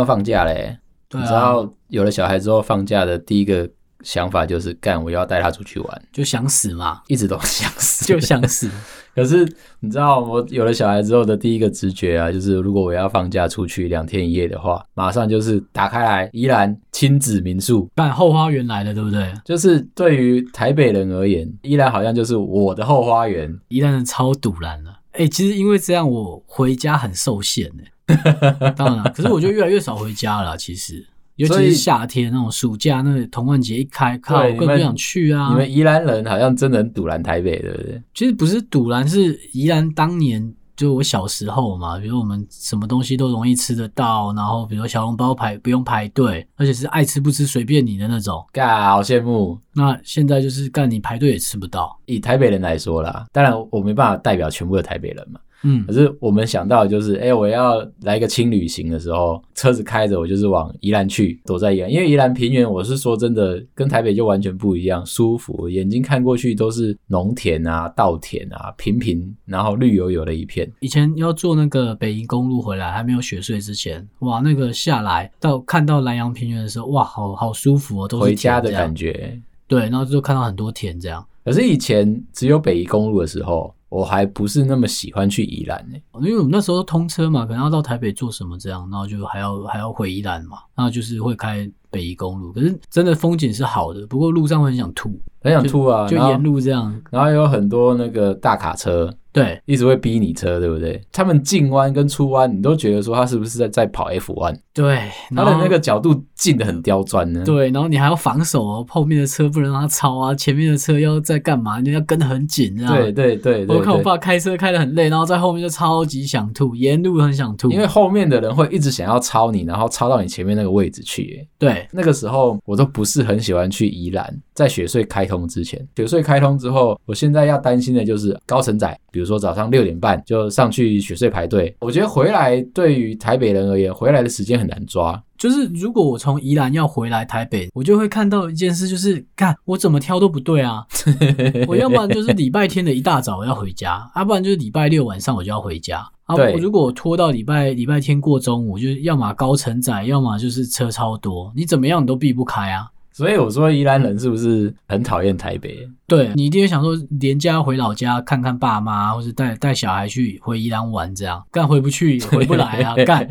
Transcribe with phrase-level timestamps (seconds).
[0.00, 0.78] 要放假嘞。
[1.08, 3.68] 对啊，你知道有了小孩之后，放假的第一个
[4.02, 8.68] 想法就是干，我要带他出去玩，就想死嘛，一直都想死， 就想死。
[9.12, 9.44] 可是
[9.80, 19.34] 你知道，我有了小孩之后的第一个直觉啊，就是如果我要放假出去两天一夜的话，马上就是打开来宜兰亲子民宿，干后花园来了，对不对？
[19.44, 23.52] 就是对于台北人而言，宜兰好像就是我的后花园。
[23.66, 27.82] 宜兰人超堵然了，哎、欸，其实因为这样，我回家很受限呢。
[28.76, 30.56] 当然了，可是我就越来越少回家了。
[30.56, 31.06] 其实，
[31.36, 35.48] 尤其是夏天那种暑假，那个童玩节一开，靠，我更不想去啊。
[35.50, 38.02] 你们宜兰人好像真的很堵拦台北，对不对？
[38.14, 49.58] 其实不是堵拦，是宜兰当年就我小时候嘛，比如我们什么东西都容易吃得到，然后比如小笼包排不用排队，而且是爱吃不吃随便你的那种，嘎，好羡慕。
[49.74, 51.94] 那现在就是干你排队也吃不到。
[52.06, 55.38] 以台北人来说啦，当然我没办法代表全部的台北人嘛。
[55.62, 70.70] 嗯，可是我们想到的就是，哎、欸，我要来一个轻旅行的时候，车子开着，我就是往宜兰去，躲在宜兰，因为宜兰平原，我是说真的，跟台北就完全不一样，舒服，眼睛看过去都是农田啊、稻田啊，平平，然后绿油油的一片。
[70.80, 79.38] 以前要坐那个北宜公路回来，还没有雪隧之前，哇，那个下来到看到南洋平原的时候，哇，好好舒服哦，都是回家的感觉。
[79.66, 81.22] 对，然后就看到很多田这样。
[81.44, 83.74] 可是以前只有北宜公路的时候。
[83.90, 95.10] 我还不是那么喜欢去宜兰呢、欸，因为我们那时候通车嘛，可能要到台北做什么这样，然后就还要还要回宜兰嘛，然后就是会开北宜公路，可是真的风景是好的，不过路上会很想吐，
[95.42, 99.12] 很想吐啊，就，就沿路这样，然后有很多那个大卡车。
[99.32, 101.00] 对，一直会逼你车，对不对？
[101.12, 104.98] 他们进弯跟出弯，你都觉得说他是不是在在跑 F 弯对，
[105.34, 107.42] 他的那个角度进的很刁钻呢。
[107.44, 111.80] 对，然后你还要防守哦，后面的车不能让他超啊，前面的车要在干嘛？
[111.80, 112.94] 你要跟得很紧，这样。
[112.94, 121.46] 对对对，对，我看我爸开车开得很累，然后在后面就超级想吐，沿路很想吐，因为后面的人会一直想要超你，然后超到你前面那个位置去。
[121.58, 130.00] 对，那个时候我都不是很喜欢去宜兰，在雪隧开通之前，雪隧开通之后，我现在要担心的就是高承载，比如说早上六点。
[130.00, 135.22] 半就上去雪隧排队，我觉得回来对于台北人而言，回来的时间很难抓。
[135.36, 140.86] 就是如果我从宜兰要回来台北，我就会看到一件事，就是看我怎么挑都不对啊。
[141.68, 145.98] 我要不然就是礼拜天的一大早我要回家，要不然就是礼拜六晚上我就要回家。
[146.24, 152.86] 啊，我如果拖到礼拜礼拜天过中午，就要么高承载，要么就是车超多，你怎么样你都避不开啊。
[153.20, 155.86] 所以我说宜兰人是不是很讨厌台北？
[156.06, 163.28] 对，你一定会想说连家回老家看看爸妈，或者带带小孩去回宜兰玩这样，干回不去回不来啊， 干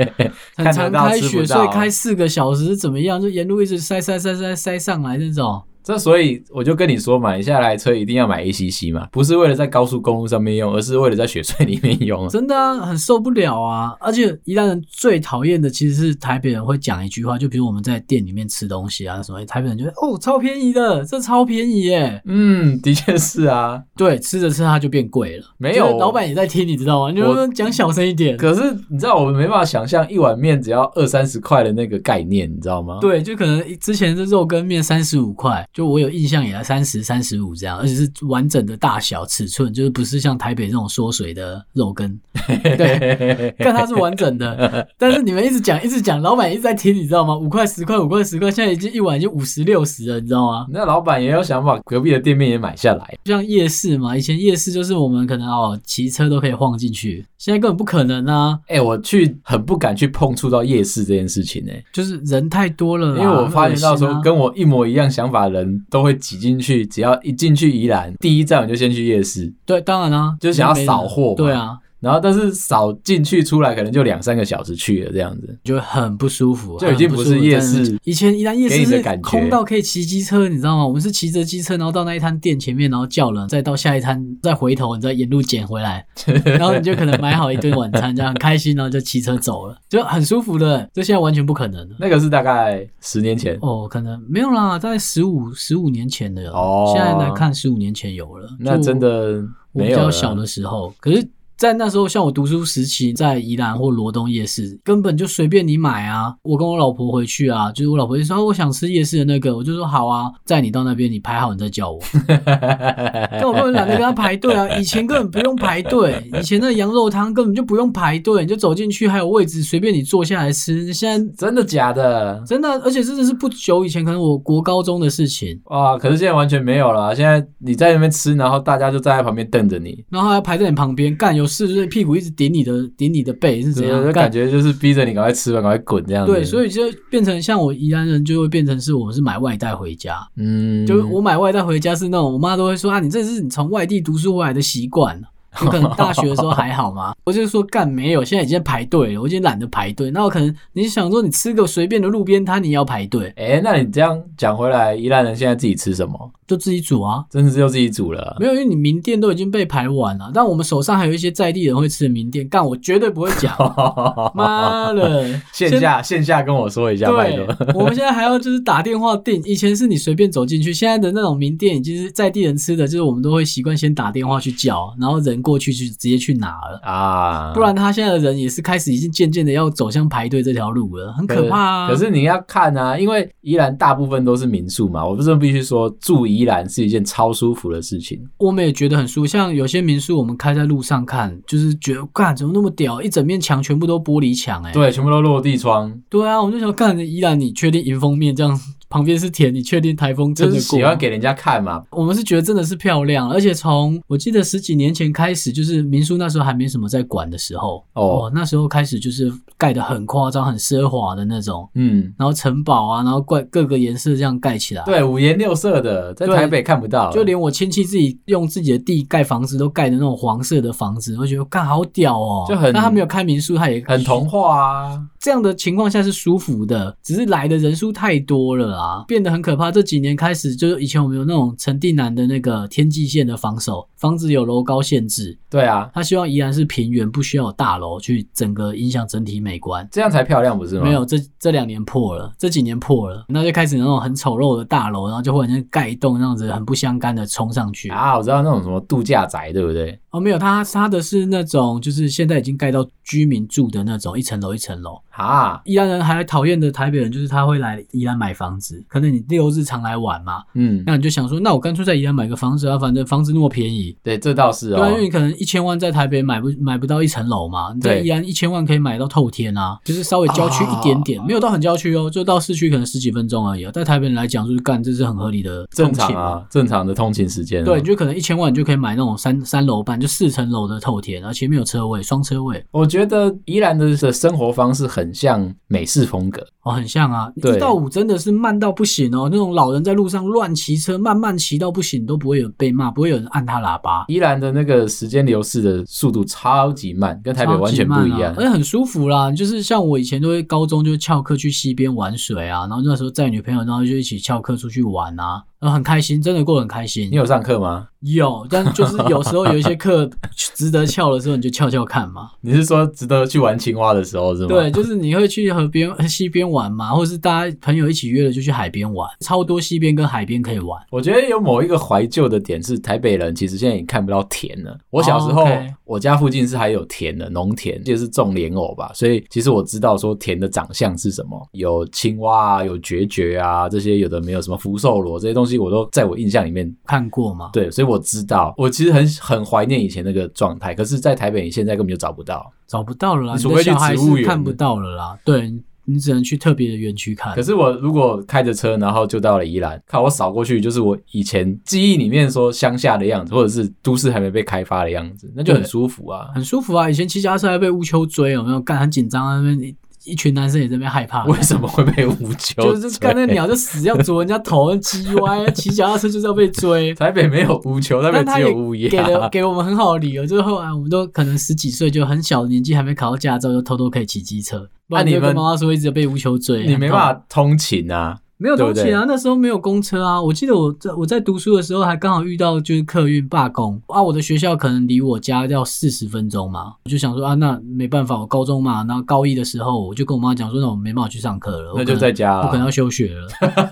[0.56, 3.20] 很常开雪隧开四个小时怎么样？
[3.20, 5.60] 就沿路一直塞塞塞塞塞上来那种。
[5.90, 12.30] 这所以我就跟你说嘛，你下来车一定要买 ACC 嘛，不是为了在高速公路上面用，而是为了在雪隧里面用。
[12.30, 13.96] 真的啊，很受不了啊！
[14.00, 22.22] 而且宜兰人最讨厌的其实是台北人会讲一句话，就比如我们在店里面吃东西啊什么，台北人就会哦超便宜的，这超便宜耶。
[22.26, 23.82] 嗯，的确是啊。
[23.98, 25.46] 对，吃着吃它就变贵了。
[25.58, 27.10] 没有，老板也在听，你知道吗？
[27.12, 28.38] 你就讲小声一点。
[28.38, 28.62] 可是
[28.92, 33.00] 你知道我们没办法想象一碗面只要二三十块的那个概念，你知道吗？
[33.02, 35.68] 对，就可能之前这肉羹面三十五块。
[35.80, 42.20] 就我有印象以来，三十三十五这样，而且是完整的大小尺寸，就是不是像台北这种缩水的肉羹。
[42.78, 44.86] 对，看它是完整的。
[45.00, 47.34] 但是你们一直讲一直讲，老板一直在听，你知道吗？
[47.34, 50.68] 五块十块五块十块，现在已经一碗已经五十六十了，你知道吗？
[50.70, 58.60] 那老板也有想把隔壁的店面也买下来，像夜市嘛，以前夜市就是我们可能哦骑车都可以晃进去，现在根本不可能啊！
[58.68, 66.16] 哎、欸，我去很不敢去碰触到夜市这件事情呢、欸，就是人太多了，因为我发现到说跟我一模一样想法的人都会。
[66.20, 69.52] 挤进去，只要一进去宜兰，第一站我就先去夜市。
[69.66, 71.34] 对，当然啊，就想要扫货。
[71.36, 71.78] 对啊。
[72.00, 77.98] 然后，但是扫进去出来可能就两三个小时去了，这样子就很不舒服，就已经不是夜市。
[78.04, 80.88] 以前宜兰夜市是空到可以骑机车，你知道吗？
[80.88, 86.06] 我们是骑着机车，然后到那一摊店前面，然后叫人，再到下一摊，再回头，你再沿路捡回来，
[86.46, 90.90] 然后你就可能买好一顿晚餐， 这样很开心，然后就骑车走了，就很舒服的。
[90.94, 91.96] 这现在完全不可能了。
[92.00, 96.94] 那个是大概十年前哦，可能没有啦，大概十五十五年前的哦。
[96.96, 98.48] 现在来看，十五年前有了。
[98.58, 99.44] 那真的
[99.74, 101.28] 我比较小的时候，可是。
[101.60, 106.34] 在那时候，像我读书时期，在宜兰或罗东夜市，根本就随便你买啊。
[106.42, 112.00] 我跟我老婆回去啊，就是我老婆就说、啊、我想吃夜市的那个，我就说好啊，载你到那边，你排好你再叫我。
[113.30, 120.94] 但我根本懒得跟他排队啊，以前根本不用排队，以前那羊肉汤根本就不用排队，你就走进去还有位置，随便你坐下来吃。
[120.94, 122.42] 现在真的假的？
[122.48, 125.98] 真的，而且真的是不久以前，可能我国高中的事情哇。
[125.98, 131.49] 可是现在完全没有了，现在你在那边吃，然后大家就站在旁边瞪着你，然后还要排在你旁边干有。
[131.50, 134.02] 事，就是屁股一直顶你的顶你的背是怎样？
[134.06, 136.32] 就感觉就是逼着你赶快吃吧，赶快滚这样子。
[136.32, 145.22] 对，所以就变成像我宜兰人就会变成是我们是买外带回家，嗯，就是我买外带回家是那种我妈都会说啊，你这是你从外地读书回来的习惯。
[145.64, 147.12] 有可能大学的时候还好吗？
[147.26, 150.12] 我就说干没有，现在已经排队了，我已经懒得排队。
[150.12, 153.34] 那我可能你想说你吃个随便的路边摊，你要排队？
[153.36, 156.32] 哎、欸，那你这样讲回来，宜兰人现在自己吃什么？
[156.50, 158.36] 就自己煮啊，真的是就自己煮了。
[158.40, 160.32] 没有，因为你名店都已经被排完了。
[160.34, 163.56] 但我们手上还有一些在地人会吃的名店，干我绝对不会讲。
[164.34, 167.46] 妈的，线下线下跟我说一下，拜托。
[167.76, 177.52] 我们现在还要就是打电话订，以前是你随便走进去，现在的那种名店已经是在地人吃的，就是我们都会习惯先打电话去叫，然后人过去去直接去拿了啊。
[177.54, 181.88] 不然他现在的人也是开始已经渐渐的要走向排队这条路了，很可怕啊。
[181.88, 186.39] 可是你要看啊，因为宜兰大部分都是民宿嘛，我不是必须说住宜。
[186.40, 189.28] 依然是一件超舒服的事情，我们也觉得很舒服。
[189.28, 193.02] 像有些民宿，我们开在路上看，就是觉得，干怎么那么屌？
[193.02, 195.94] 一整面墙全部都玻璃墙，哎，对，全部都落地窗。
[196.10, 198.60] 对啊，我就想看，宜兰你确定迎风面这样？
[198.90, 201.84] 旁边是田，你确定台风真的喜欢给人家看吗？
[201.92, 225.00] 我们是觉得真的是漂亮，而且从我记得十几年前开始，就是民宿那时候还没什么在管的时候，哦，哦那时候开始就是盖的很夸张、很奢华的那种，嗯，然后城堡啊，然后怪各个颜色这样盖起来，对，五颜六色的，在台北看不到，就连我亲戚自己用自己的地盖房子都盖的那种黄色的房子，我觉得干好屌哦，就很，但他没有开民宿，他也很童话啊。
[225.20, 229.70] 这样的情况下是舒服的，只是来的人数太多了啊，变得很可怕。
[229.70, 235.38] 这几年开始，就是以前我们有那种陈定南的那个天际线的防守，房子有楼高限制。
[235.50, 240.84] 对啊，他希望依然是平原，不需要有大楼去整个影响整体美观，这样才漂亮，不是吗？
[240.84, 248.18] 没有，这这两年破了，这几年破了，那就开始那种很丑陋的大楼，然后就忽然间盖一栋那样子很不相干的冲上去啊！
[248.18, 250.00] 我知道那种什么度假宅，对不对？
[250.12, 254.98] 哦，没有，他他的是那种就是现在已经盖到居民住的那种，一层楼一层楼。
[255.12, 263.96] 啊，宜兰人还讨厌的台北人就是他会来宜兰买房子，可能你六日常来玩嘛，嗯，那你就想说，那我干脆在宜兰买个房子啊，反正房子那么便宜。
[264.02, 264.78] 对，这倒是哦。
[264.78, 273.72] 对，因为你可能一千万在台北买不买不到一层楼嘛，你在宜兰一千万可以买到透天啊，就是稍微郊区一点点，没有到很郊区哦，就到市区可能十几分钟而已啊。
[273.72, 277.64] 在台北人来讲，就是干这是很合理的正常啊，正常的通勤时间。
[277.66, 282.64] 对，你就可能一千万你就可以买那种三三楼半就四层楼的透天，而前面有车位，双车位。
[282.72, 285.90] 我觉得宜兰的的生活方式很像美。
[285.90, 287.32] 式风格哦，很像啊。
[287.36, 294.06] 一到五真的是慢到不行哦，那种老人在路上乱骑车，慢慢骑到不行，都不会有被骂，不会有人按他喇叭。
[294.08, 299.32] 宜兰的那个时间流逝的速度超级慢，跟台北完全不一样，啊、而且很舒服啦。
[299.32, 305.44] 就是像我以前都会高中就翘课去溪边玩水啊，然后那时候载女朋友，然后就一起翘课出去玩啊。
[305.60, 307.10] 呃，很开心，真的过得很开心。
[307.12, 307.90] 你有上课吗？
[308.00, 310.10] 有，但就是有时候有一些课
[310.56, 312.30] 值得翘的时候，你就翘翘看嘛。
[312.40, 314.48] 你是说值得去玩青蛙的时候是吗？
[314.48, 320.82] 对，就是你会去河边、溪边玩嘛，或者是大家朋友一起约了就去海边玩，超多溪边跟海边可以玩。
[320.92, 324.78] 我觉得有某一个怀旧的点是台北人其实现在已经看不到田了。
[324.92, 325.74] 我小时候，oh, okay.
[325.84, 335.49] 我家附近是还有田的，农田就是种莲藕吧，所以其实我知道说田的长相是什么，有青蛙啊，有决绝啊，这些有的没有什么福寿螺这些东西。
[335.58, 340.76] 我都在我印象里面看过嘛，对，所以我知道，我其实很很怀念以前那个状态。
[340.76, 343.34] 可是，在台北，你现在根本就找不到，找不到了啦。
[343.34, 345.18] 你除非去植物园，看不到了啦。
[345.26, 345.52] 对，
[345.86, 347.34] 你只能去特别的园区看。
[347.34, 356.90] 可是我如果开着车，然后就到了宜兰，看我扫过去，就是我以前记忆里面说乡下的样子，或者是都市还没被开发的样子，那就很舒服啊，很舒服啊。
[356.90, 358.60] 以前骑脚踏车还被乌秋追，有没有？
[358.60, 359.76] 干很紧张啊，那边。
[360.06, 362.76] 一群男生也在那边害怕， 为什么会被无球？
[362.76, 366.94] 就是看那鸟就死要啄人家头，叽歪，骑脚踏车就是要被追。
[366.96, 368.90] 台北没有无球，台北只有乌鸦。
[368.90, 374.70] 给了给我们很好的理由，就是后来我们都可能十几岁，就很小的年纪还没考到驾照，就偷偷可以骑机车。
[374.88, 378.18] 那你们妈妈说一直被无球追，你没办法通勤啊。
[378.42, 380.22] 没有通勤啊，那时候没有公车啊。
[380.22, 384.02] 我记得我在我在读书的时候，还刚好遇到就是客运罢工啊。
[384.02, 393.28] 我的学校可能离我家要四十分钟嘛，我就想说啊，那没办法，我高中嘛，然后高一的时候我就跟我妈讲说，那我没办法去上课了，那就在家，我可能要休学了。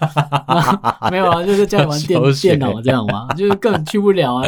[1.10, 4.44] 没有啊，就是在家里玩电电脑这样嘛，就是根本去不了啊，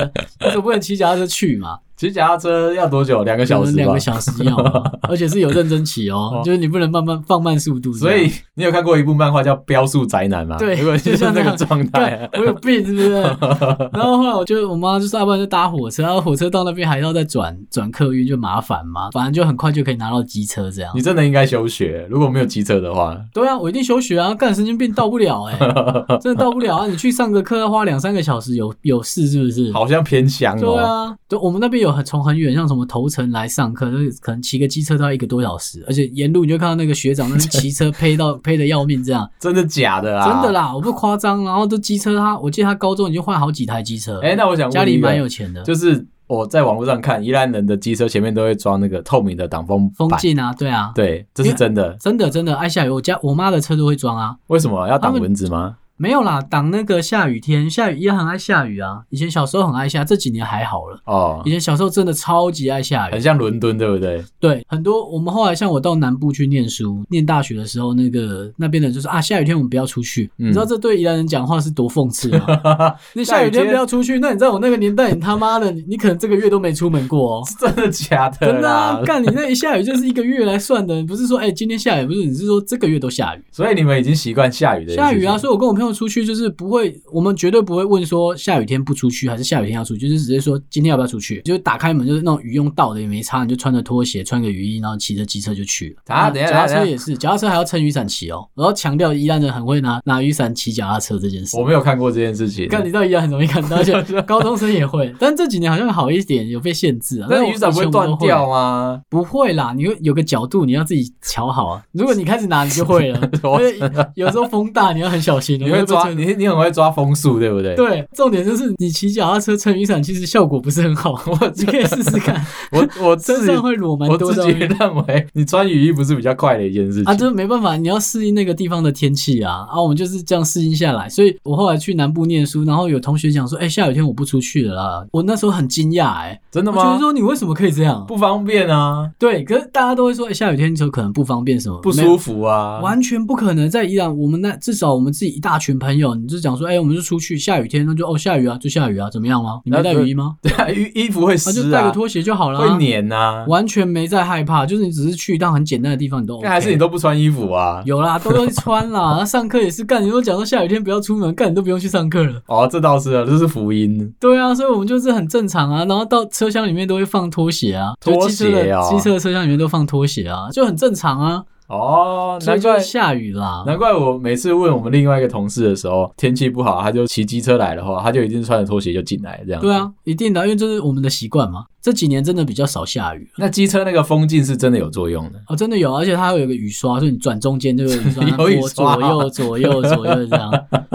[0.46, 1.80] 我总不能骑脚踏车去嘛。
[2.00, 3.26] 骑脚踏车要多久？
[3.26, 3.74] 两个小时。
[3.74, 4.56] 两个小时要，
[5.10, 7.92] 而且是有认真骑哦，哦就是你不能慢慢放慢速度。
[7.92, 10.56] 所以你有看过一部漫画叫《飙速宅男》吗？
[10.58, 13.22] 对，就像那个状态，我有病是不是？
[13.92, 19.10] 然后后来我就我妈就是，要不然就搭火车，然后火车到那边还要再转转客运，就麻烦嘛。
[19.12, 20.94] 反正就很快就可以拿到机车这样。
[20.96, 23.18] 你真的应该休学，如果没有机车的话。
[23.34, 24.34] 对啊，我一定休学啊！
[24.34, 26.88] 干神经病到不了哎、欸， 真的到不了啊！
[26.88, 29.70] 你去上个课要花两三个小时，有有事是不是？
[29.74, 30.60] 好像偏乡哦。
[30.62, 31.89] 对啊，对，我们那边有。
[31.90, 40.32] 有很从很远，像什么头城来上课，就是可能骑个机车都要一个多小时，而且沿路你就看到那个学长那是骑车配到配的要命，这样真的假的啊？
[40.32, 41.44] 真的啦，我不夸张。
[41.44, 44.20] 然后这机车他，我记得他高中已经换好几台机车。
[44.22, 46.08] 哎、欸，那我想问家里蛮有钱的，就是。
[46.30, 54.36] 我在网络上看，宜兰人的机车前面都会装那个透明的挡风风镜啊，对啊，对，这是真的，真的真的哎下雨，我家我妈的车都会装啊。
[54.46, 55.78] 为什么要挡蚊子吗？
[56.02, 59.02] 没有啦，挡那个下雨天，下雨也很爱下雨啊。
[59.10, 60.98] 以前小时候很爱下，这几年还好了。
[61.04, 64.24] 哦，以前小时候真的超级爱下雨，很像伦敦，对不对？
[64.40, 70.32] 对，很多我们后来像我到南部去念书，念大学的时候，那个那边的就说啊，下雨天我们不要出去。
[70.38, 72.48] 嗯、你知道这对宜兰人讲话是多讽刺吗？
[73.14, 77.44] 你下雨天不要出去，那你在我那个年代，你他妈的，你可能这个月都没出门过哦。
[77.60, 78.48] 真的假的？
[78.48, 79.02] 真的啊！
[79.04, 83.44] 干你那一下雨就是一个月来算的，不是说哎、欸、今天下雨，不是你是说这个月都下雨。
[83.52, 85.38] 所以你们已经习惯下雨的下雨啊！
[85.38, 86.70] 所以我跟我朋友出去就是不。
[86.70, 96.16] 不会，我们绝对不会问说下雨天不出去还是下雨天要出去，就是直接说今天要不要出去，就是打开门就是那种雨用到的也没差，你就穿着拖鞋，穿个雨衣，然后骑着机车就去了。
[96.16, 98.48] 啊，等下，脚踏车也是，脚踏车还要撑雨伞骑哦。
[98.54, 102.68] 然后强调宜兰人很会拿拿雨伞骑脚踏车这件事，我没有看过这件事情。
[102.68, 107.28] 看你到宜兰很容易看到， 而且高中生也会，但这几年好像好一点，有被限制啊。
[107.32, 109.02] 那雨伞不会断掉吗？
[109.10, 111.84] 不会啦，你会有个角度，你要自己瞧好啊。
[111.94, 113.28] 如果你开始拿，你就会了。
[113.42, 113.80] 因为
[114.14, 115.58] 有时候风大，你要很小心。
[115.58, 117.40] 你会抓你，你很会抓风速。
[117.40, 117.76] 对不对？
[117.76, 121.12] 对，重点就是你骑脚踏车撑雨伞，其实效果不是很好。
[121.26, 122.46] 我你可以试试看。
[122.74, 124.28] 我我身上会裸蛮多。
[124.28, 127.16] 我自己认为，你穿雨衣不是比较快的一件事情啊？
[127.16, 129.66] 就是没办法，你要适应那个地方的天气啊。
[129.72, 131.08] 啊，我们就是这样适应下来。
[131.08, 136.84] 所以我后来去南部念书，然后有同学讲说：“哎，下雨天我不出去了啦。”我那时候很惊讶，哎，真的吗？
[136.84, 138.04] 就是说你为什么可以这样？
[138.08, 139.10] 不方便啊。
[139.18, 143.70] 对，可是大家都会说：“哎，下雨天就可能不方便什么，不舒服啊。”完全不可能。
[143.70, 149.60] 在宜兰，我们那至少我们自己一大群朋友，你就讲说：“哎，我们就出去下雨天，那就。”哦，下雨啊，就下雨啊，怎么样吗？
[149.66, 150.36] 你没带雨衣吗？
[150.42, 157.84] 对啊，衣衣服会湿啊，就带个拖鞋就好了，会黏呐，完全没在害怕，就是你只是去一趟很简单的地方，你都还是你都不穿衣服啊？
[157.86, 159.18] 有啦，都会穿啦。
[159.20, 162.42] 那上课也是干，你都讲说下雨天不要出门，干你都不用去上课了。
[162.48, 164.12] 哦，这倒是啊，这是福音。
[164.20, 171.44] 对啊，所以我们就是很正常啊，然后到车厢里面都会放拖鞋啊，拖鞋啊，机车的车厢里面都放拖鞋啊，就很正常啊。
[171.70, 173.64] 哦，难怪下雨啦！
[173.66, 179.62] 难怪我每次问我们另外一个同事的时候，天气不好，他就骑机车来的话，他就一定穿着拖鞋就进来这样。
[179.62, 181.66] 对啊，一定的，因为这是我们的习惯嘛。
[181.82, 183.28] 这几年真的比较少下雨。
[183.38, 185.40] 那机车那个风镜是真的有作用的？
[185.48, 187.96] 哦，真的有，而且它会有一个雨刷，所以你转中间就会
[188.38, 190.52] 有雨刷，左右左右左右这样。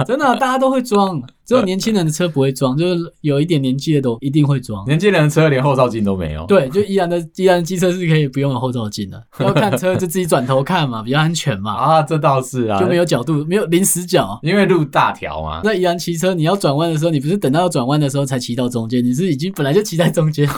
[0.06, 1.22] 真的，大家都会装。
[1.44, 4.82] 只有年轻人的车不会装， 就是有一点年纪的都一定会装。
[4.86, 6.46] 年轻人的车连后照镜都没有。
[6.46, 11.74] 对，就依然的依然机车是可以不用有后照镜的，要看车就自己转头看嘛，比较安全嘛。
[11.74, 15.60] 啊，这倒是啊，就没有角度，没有临死角，因为路大条嘛。
[15.62, 20.48] 那依然骑车，你要转弯的时候，你不是等到要转弯的时候才骑到中间，你是已经本来就骑在中间。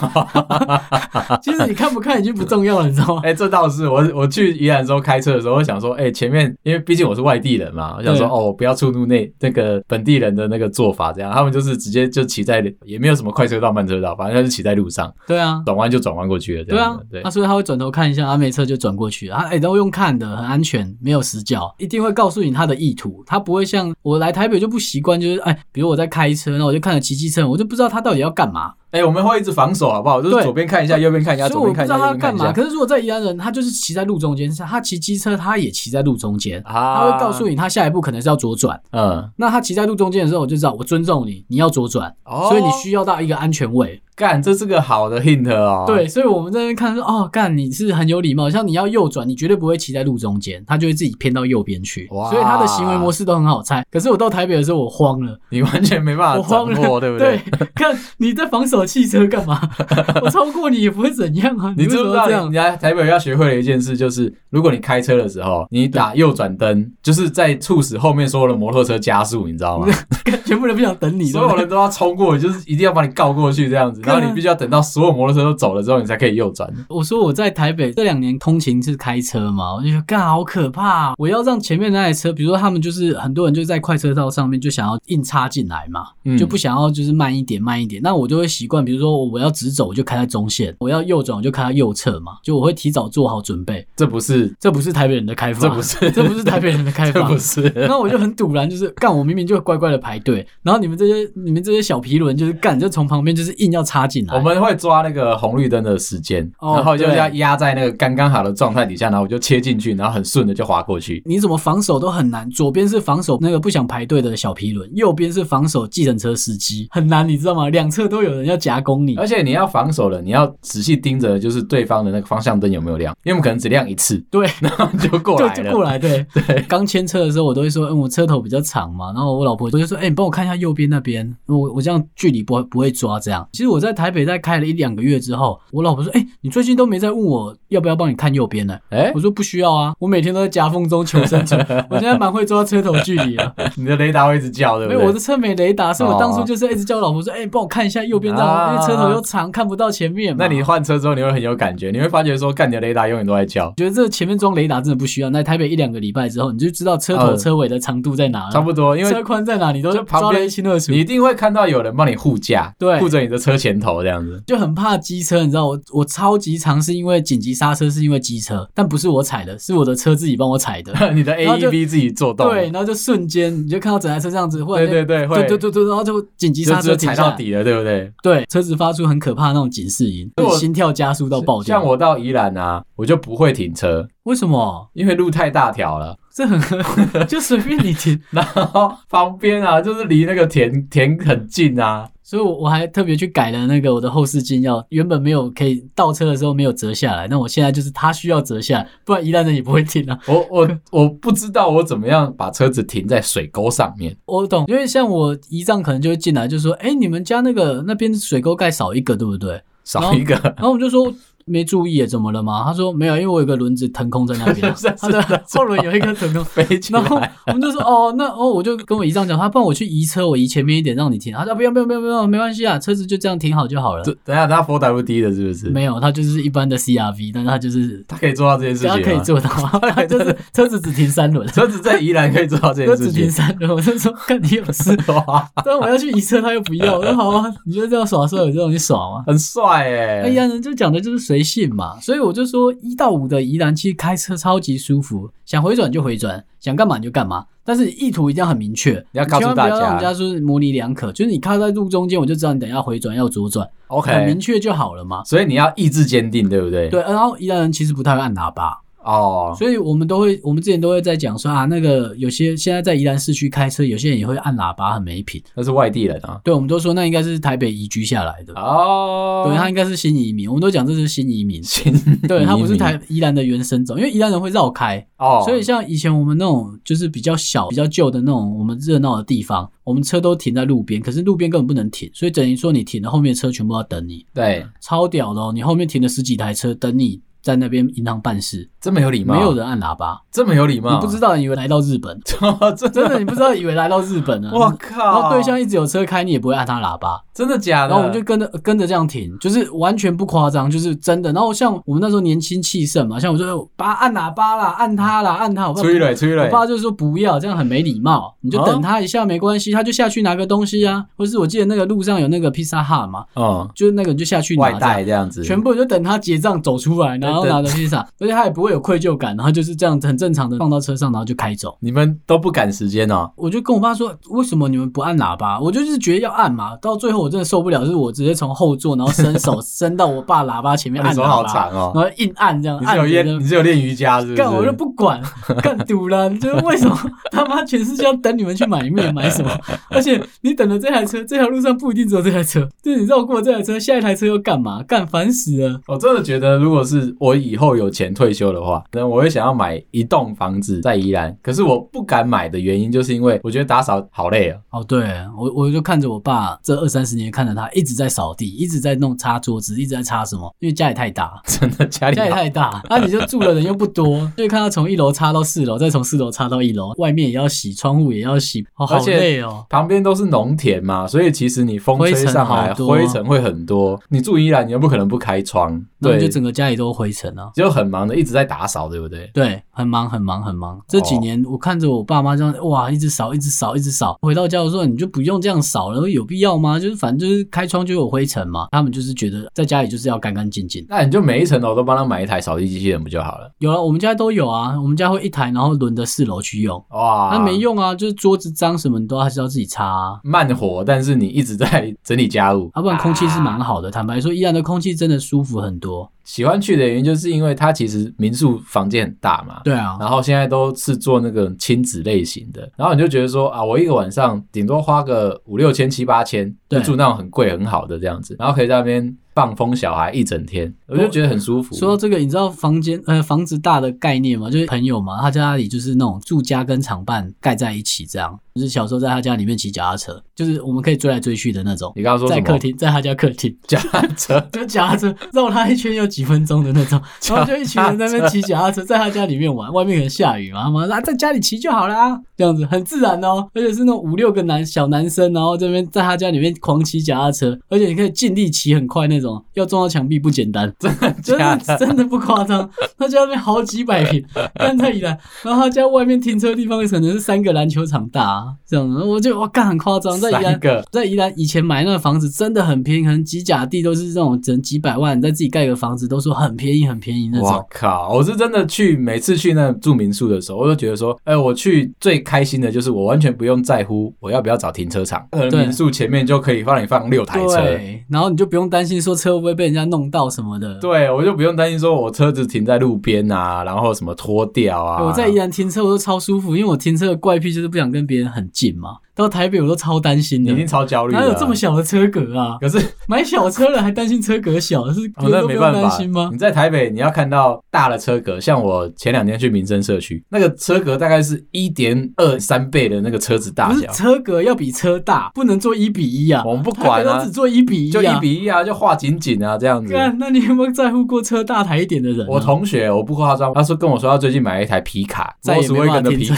[1.41, 3.21] 其实你看不看已经不重要了，你知道吗？
[3.25, 15.13] 哎、欸，这倒是我我去宜兰的时候开车的时候，我想说，哎、欸，前面因为毕竟我是外地人嘛，我想说，哦，不要触怒那那个本地人的那个做法，这样他们就是直接就骑在，也没有什么快车道、慢车道，反正就是骑在路上。
[15.27, 16.63] 对啊，转弯就转弯过去了。
[16.63, 17.21] 对啊，对。
[17.21, 19.27] 那、啊、所以他会转头看一下，他没车就转过去。
[19.29, 23.23] 他哎，都用看的，很安全，没有死角，一定会告诉你他的意图。
[23.25, 28.73] 他不会像我来台北就不习惯，就是哎，比如我在开车，那我就看着骑机车，我就不知道他到底要干嘛。
[28.89, 30.21] 哎、欸，我们会一直防守，好不好？
[30.21, 32.45] 就是左边看一下，右边看一下，左边看一下，右边看一下。
[32.45, 32.53] 所以我不知道他干嘛。
[32.53, 38.79] 可是如果在宜安人，他就是骑在路中间，他骑机车，他也骑在路中间，啊他会告诉你他下一步可能是要左转。
[38.91, 44.01] 嗯，那他骑在路中间的时候，我就知道我尊重你，你要左转，哦、所以你需要到一个安全位。
[44.17, 45.83] 干，这是个好的 hint 哦。
[45.85, 48.49] 对，所以我们在那边看说，哦，干，你是很有礼貌。
[48.49, 52.07] 像你要右转，你绝对不会骑在路中间，他就会自己偏到右边去。
[52.09, 53.85] 哇，所以他的行为模式都很好猜。
[53.91, 57.37] 可是我到台北的时候，我慌了，你完全没办法我慌了，对不对？
[57.37, 59.61] 对，看你在防守汽车干嘛？
[60.23, 61.75] 我超过你也不会怎样啊。
[61.77, 62.45] 你知不知道这样？
[62.45, 69.87] 人家台北要学会的一件事就是，如果你开车的时候，你打右转灯，就是在促使后面所有的摩托车加速，你知道吗？
[70.43, 74.01] 全部人不想等你，所有人都要冲过，就是一定要把你告过去这样子。
[74.07, 76.71] 然后你必须要等到所有摩托车都走了之后，你才可以右转。
[76.89, 81.13] 我说我在台北这两年通勤是开车嘛，我就觉得干好可怕。
[81.17, 88.01] 我要让前面那台车，比如说他们就是很多人就在快车道上面就想要硬插进来嘛，就不想要就是慢一点慢一点。
[88.01, 92.37] 那我就会习惯，比如说我要直走，我就开在中线；我要右转，我就开到右侧嘛。
[92.43, 93.85] 就我会提早做好准备。
[93.95, 97.71] 这不是这不是台北人的开放，这不是 这不是台北人的开法， 不是。
[97.87, 103.96] 那我就很堵然，就是干我明明就乖乖的排队，然后你们这些你们这些小皮轮就是干就从旁边就是硬要插。
[103.97, 104.35] 插进来。
[104.35, 111.21] 我们会抓那个红绿灯的时间，哦、然后就要压在那个刚刚好的状态底下，然后我就切进去，然后很顺的就滑过去。
[111.25, 117.69] 你怎么防守都很难，左边是防守那个不想排队的小皮轮，右边是防守计程车司机，很难，你知道吗？
[117.69, 126.61] 两侧都有人要夹攻你，而且你要防守了，你要仔细盯着，就是对方的那个方向灯有没有亮，因为我们可能只亮一次，对，然后就过 来了，就就过来，对对。
[126.67, 133.47] 刚牵车的时候，我都会说，嗯，我车头比较长嘛，然后我老婆就说，哎、欸，你帮我看一下右边那边，我我这样距离不会不会抓这样。
[133.53, 138.77] 其实我在在台北在开了一两个月之后，我老婆说，哎、你最近都没在问我要不要帮你看右边呢？
[138.89, 141.59] 哎、欸，我说不需要啊，我每天都在夹缝中求生存，
[141.89, 143.53] 我现在蛮会抓车头距离啊。
[143.75, 145.05] 你的雷达会一直叫，对不对？
[145.05, 150.45] 我的车没雷达，是我当初就是一直叫我老婆说，哎、欸，帮我看一下右边这样，啊、因为车头又长，看不到前面嘛。
[150.45, 153.73] 那你换车之后，你会很有感觉，你会发觉说，干你的雷达永远都在叫。
[153.77, 155.29] 觉得这前面装雷达真的不需要。
[155.29, 158.51] 那台北一两个礼拜之后，你就知道车头车尾的长度在哪了、呃。
[158.51, 160.91] 差不多，因为车宽在哪，你都抓得一清二楚。
[160.91, 164.41] 你一定会看到有人帮你护驾，对，护着你的车前头这样子。
[164.47, 170.93] 就很怕机车，你知道我我超级长是因为紧急刹车是因为机车，但不是我踩的，是我的车自己帮我踩的。
[171.11, 172.49] 你的 AEB 自己做到。
[172.49, 178.11] 对，然后就瞬间你就看到整台车这样子，对对对，会，对对对，然后就紧急刹车踩到底了，对不对？
[178.21, 181.77] 对，车子发出很可怕的那种警示音，心跳加速到爆掉。
[181.77, 184.07] 像我到宜兰啊，我就不会停车。
[184.23, 184.89] 为什么？
[184.93, 186.59] 因为路太大条了，这很
[187.27, 200.19] 就随便你停， 然后旁边啊，就是离那个田田很近啊，所以我我还特别去改了那个我的后视镜，要原本没有可以倒车的时候没有折下来，那我现在就是它需要折下来，不然一旦人也不会停啊。
[200.27, 204.13] 我我我不知道我怎么样把车子停在水沟上面。
[204.25, 209.61] 我懂，因为像我姨丈可能就会进来就说，哎，你们家那个那边水沟盖少一个，对不对？
[209.85, 211.13] 少一个，然后，然后我就说。
[211.47, 212.63] 没注意，怎么了吗？
[212.65, 216.99] 他说没有，因为我有个轮子腾空在那边， 他的后轮有一个腾空 飞起来。
[216.99, 221.33] 然后我们就说哦，那哦，我就跟我姨丈讲，他帮我去移车，我移前面一点让你停。
[221.33, 224.03] 他说不用不用不用不用，没关系啊，车子就这样停好就好了。
[224.23, 225.69] 等下他 4WD 的是不是？
[225.69, 233.71] 没有，他就是一般的 CRV，但是他就是他可以做到这件事情，他可以做到，他就是车子只停三轮，车子在宜兰可以做到这件事情，只停三轮。
[233.71, 235.49] 我就说看你有事吧？
[235.63, 236.97] 但我要去移车，他又不要。
[236.97, 239.23] 我说好啊，你觉得这样耍帅有这种你耍吗？
[239.27, 242.17] 很帅哎，哎呀，人就讲的就是随性嘛，所以。
[242.27, 247.45] 我就说，一到五的宜兰其实开车超级舒服，想回转就回转，想干嘛你就干嘛。
[247.63, 251.11] 但是意图一定要很明确，你要告诉大家，不要让人家说模棱两可。
[251.11, 255.23] 就是你靠在路中间，我就知道你等一下回转要左转，OK，很明确就好了嘛。
[255.25, 256.89] 所以你要意志坚定，对不对？
[256.89, 257.01] 对。
[257.01, 258.81] 然后宜兰人其实不太会按喇叭。
[259.03, 265.41] 哦，所以我们都会，我们之前都会在讲说啊，那个有些现在在宜兰市区开车，有些人也会按喇叭，很没品。
[265.55, 266.41] 那是外地人啊。
[266.43, 268.53] 对，我们都说那应该是台北移居下来的。
[268.55, 271.63] 哦，对，他应该是新移民，我们都讲这是新移民。
[271.63, 271.93] 新
[272.27, 275.05] 对，他不是台宜兰的原生种，因为宜兰人会绕开。
[275.17, 284.25] 哦，所以像以前我们那种就是比较小、比较旧的那种我们热闹的地方，我们车都停在路边，可是路边根本不能停，所以等于说你停了，后面车全部要等你。
[284.33, 287.21] 对，超屌的哦，你后面停了十几台车等你。
[287.47, 292.19] 在那边银行办事，这么有礼貌，没有人按喇叭，这么有礼貌，你不知道，你以为来到日本，
[292.75, 294.51] 真的，你不知道，以为来到日本了。
[294.51, 295.01] 我靠！
[295.01, 297.91] 然后对象一直有车开，你也不会按他喇叭，真的假的？
[297.91, 301.31] 然后我们就跟着跟着这样停，就是完全不夸张，就是真的。
[301.31, 305.71] 然后像我们那时候年轻气盛嘛，像我就爸按喇叭啦，按他啦，按他。
[305.77, 308.35] 催泪催泪，我爸就说不要，这样很没礼貌。
[308.41, 311.05] 你就等他一下没关系，他就下去拿个东西啊。
[311.15, 317.97] 或是我记得那个路上有那个披萨哈嘛，嗯，就是那个你就下去拿外带这样子，全部就等他结账走出来，然后拿着披萨。
[318.19, 321.77] 而且他也不会有愧疚感，然后就是这样子很正常的放到车上，然后就开走。
[321.79, 323.31] 你们都不赶时间哦？
[323.35, 325.59] 我就跟我爸说，为什么你们不按喇叭？
[325.59, 326.75] 我就是觉得要按嘛。
[326.77, 332.79] 到最后我真的受不了，就是我直接从后座，然后伸手 伸到我爸喇叭前面按喇叭，好长哦，然后硬按这样。
[332.81, 333.39] 你是有练？
[333.39, 334.37] 你是有练瑜伽是不是？
[334.37, 335.21] 干我就不管，
[335.61, 336.29] 干堵了。
[336.37, 336.97] 就是为什么
[337.31, 339.51] 他妈全世界要等你们去买面买什么？
[339.89, 344.83] 而且你等了这台车，这条路上不一定只有这台车，就是你绕过这台车，下一台车又干嘛？
[344.83, 345.79] 干烦死了。
[345.87, 348.07] 我真的觉得，如果是我以后有钱。
[348.17, 354.57] 退休的话，可能我会想要买一栋房子在宜兰，可是我不敢买的原因，就是因为我觉得打扫好累啊。
[354.71, 355.03] 哦，对，
[355.37, 369.63] 我我就看着我爸这二三十年，看着他一直在扫地，一直在弄擦桌子，一直在擦什么，因为家里太大， 真的家里家里太大，那、啊、你就住的人又不多，所以看他从一楼擦到四楼，再从四楼擦到一楼，外面也要洗，窗户也要洗，哦，好累哦。
[369.69, 373.99] 旁边都是农田嘛，所以其实你风吹上来，灰尘会很多。
[374.09, 375.85] 你住宜兰，你又不可能不开窗。
[375.99, 379.29] 然后就整个家里都灰尘啊，就很忙的一直在打扫，对不对？
[379.33, 380.79] 对，很忙很忙很忙。
[380.87, 384.17] 这几年我看着我爸妈这样，哇，一直扫一直扫一直扫。
[384.21, 386.79] 回到家的时候，你就不用这样扫了，有必要吗？
[386.79, 388.67] 就是反正就是开窗就有灰尘嘛。
[388.71, 390.85] 他们就是觉得在家里就是要干干净净。
[390.87, 393.51] 那你就每一层楼都帮他买一台扫地机器人不就好了？
[393.59, 396.83] 有了，我们家都有啊，我们家会一台，然后轮着四楼去用。
[396.91, 400.19] 哇，那没用啊，就是桌子脏什么你都还是要自己擦啊。
[400.23, 403.89] 慢活，但是你一直在整理家务，要不然空气是蛮好的。
[403.89, 405.86] 坦白说，依然的空气真的舒服很多。
[405.87, 406.11] 多。
[406.27, 421.73] 喜欢去的原因就是因为它其实民宿房间很大嘛，对啊，然后现在都是做那个亲子类型的，然后你就觉得说啊，我一个晚上顶多花个五六千七八千，就住那种很贵很好的这样子，然后可以在那边放风小孩一整天，我就觉得很舒服。
[421.73, 424.49] 说到这个，你知道房间呃房子大的概念吗？
[424.49, 431.93] 就是朋友嘛，他家里就是那种住家跟厂办盖在一起这样，就是小时候在他家里面骑脚踏车，就是我们可以追来追去的那种。
[431.95, 433.55] 你刚刚说在客厅，在他家客厅。
[433.67, 436.99] 脚踏车， 就脚踏车绕他一圈有几分钟的那种，
[437.29, 451.77] 然后就一群人在那边骑脚踏车， 在他家里面玩，外面可能下雨嘛，他们说啊在家里骑就好啦，这样子很自然哦，而且是那种五六个男小男生，然后这边在他家里面狂骑脚踏车，而且你可以尽力骑很快那种，要撞到墙壁不简单，真的真的？
[451.77, 452.69] 真的不夸张。
[452.97, 454.23] 他家那边好几百平，
[454.55, 460.59] 但在宜兰，然后他家外面停车的地方可能是三个篮球场大，啊，这样子，我就哇干很夸张，在宜兰，
[460.91, 467.47] 在宜兰以前买那个房子真的很便宜，可能几甲地都是这种整几百万，在自己盖个房子都说很便宜很便宜那种。
[467.47, 485.01] 我靠，我是真的去每次去那住民宿的时候，我都觉得说，哎，我去最开心的就是我完全不用在乎我要不要找停车场，可能民宿前面就可以放你放六台车，然后你就不用担心说车会不会被人家弄到什么的，对，我就不用担心说我车子停在路边啊，然后什么脱掉啊。
[485.01, 488.97] 我在宜兰停车我都超舒服，因为我停车的怪癖就是不想跟别人很近嘛。
[489.17, 491.13] 到台北我都超担心的，你一定超焦虑。
[491.13, 492.57] 哪有这么小的车格啊？
[492.61, 495.97] 可是买小车了还担心车格小，是我那没办法。
[496.31, 503.91] 你在台北你要看到大的车格，像我前两天去民生社区，那个车格大概是一点二三倍的那个车子大小。
[503.91, 506.43] 车格要比车大，不能做一比一啊。
[506.45, 509.93] 我们不管啊，只做一比一，就一比一啊，就画紧紧啊这样子。
[510.19, 512.27] 那你有没有在乎过车大台一点的人？
[512.27, 516.35] 我同学，我不夸张，他说跟我说他最近买了一台皮卡，再也没办法停车。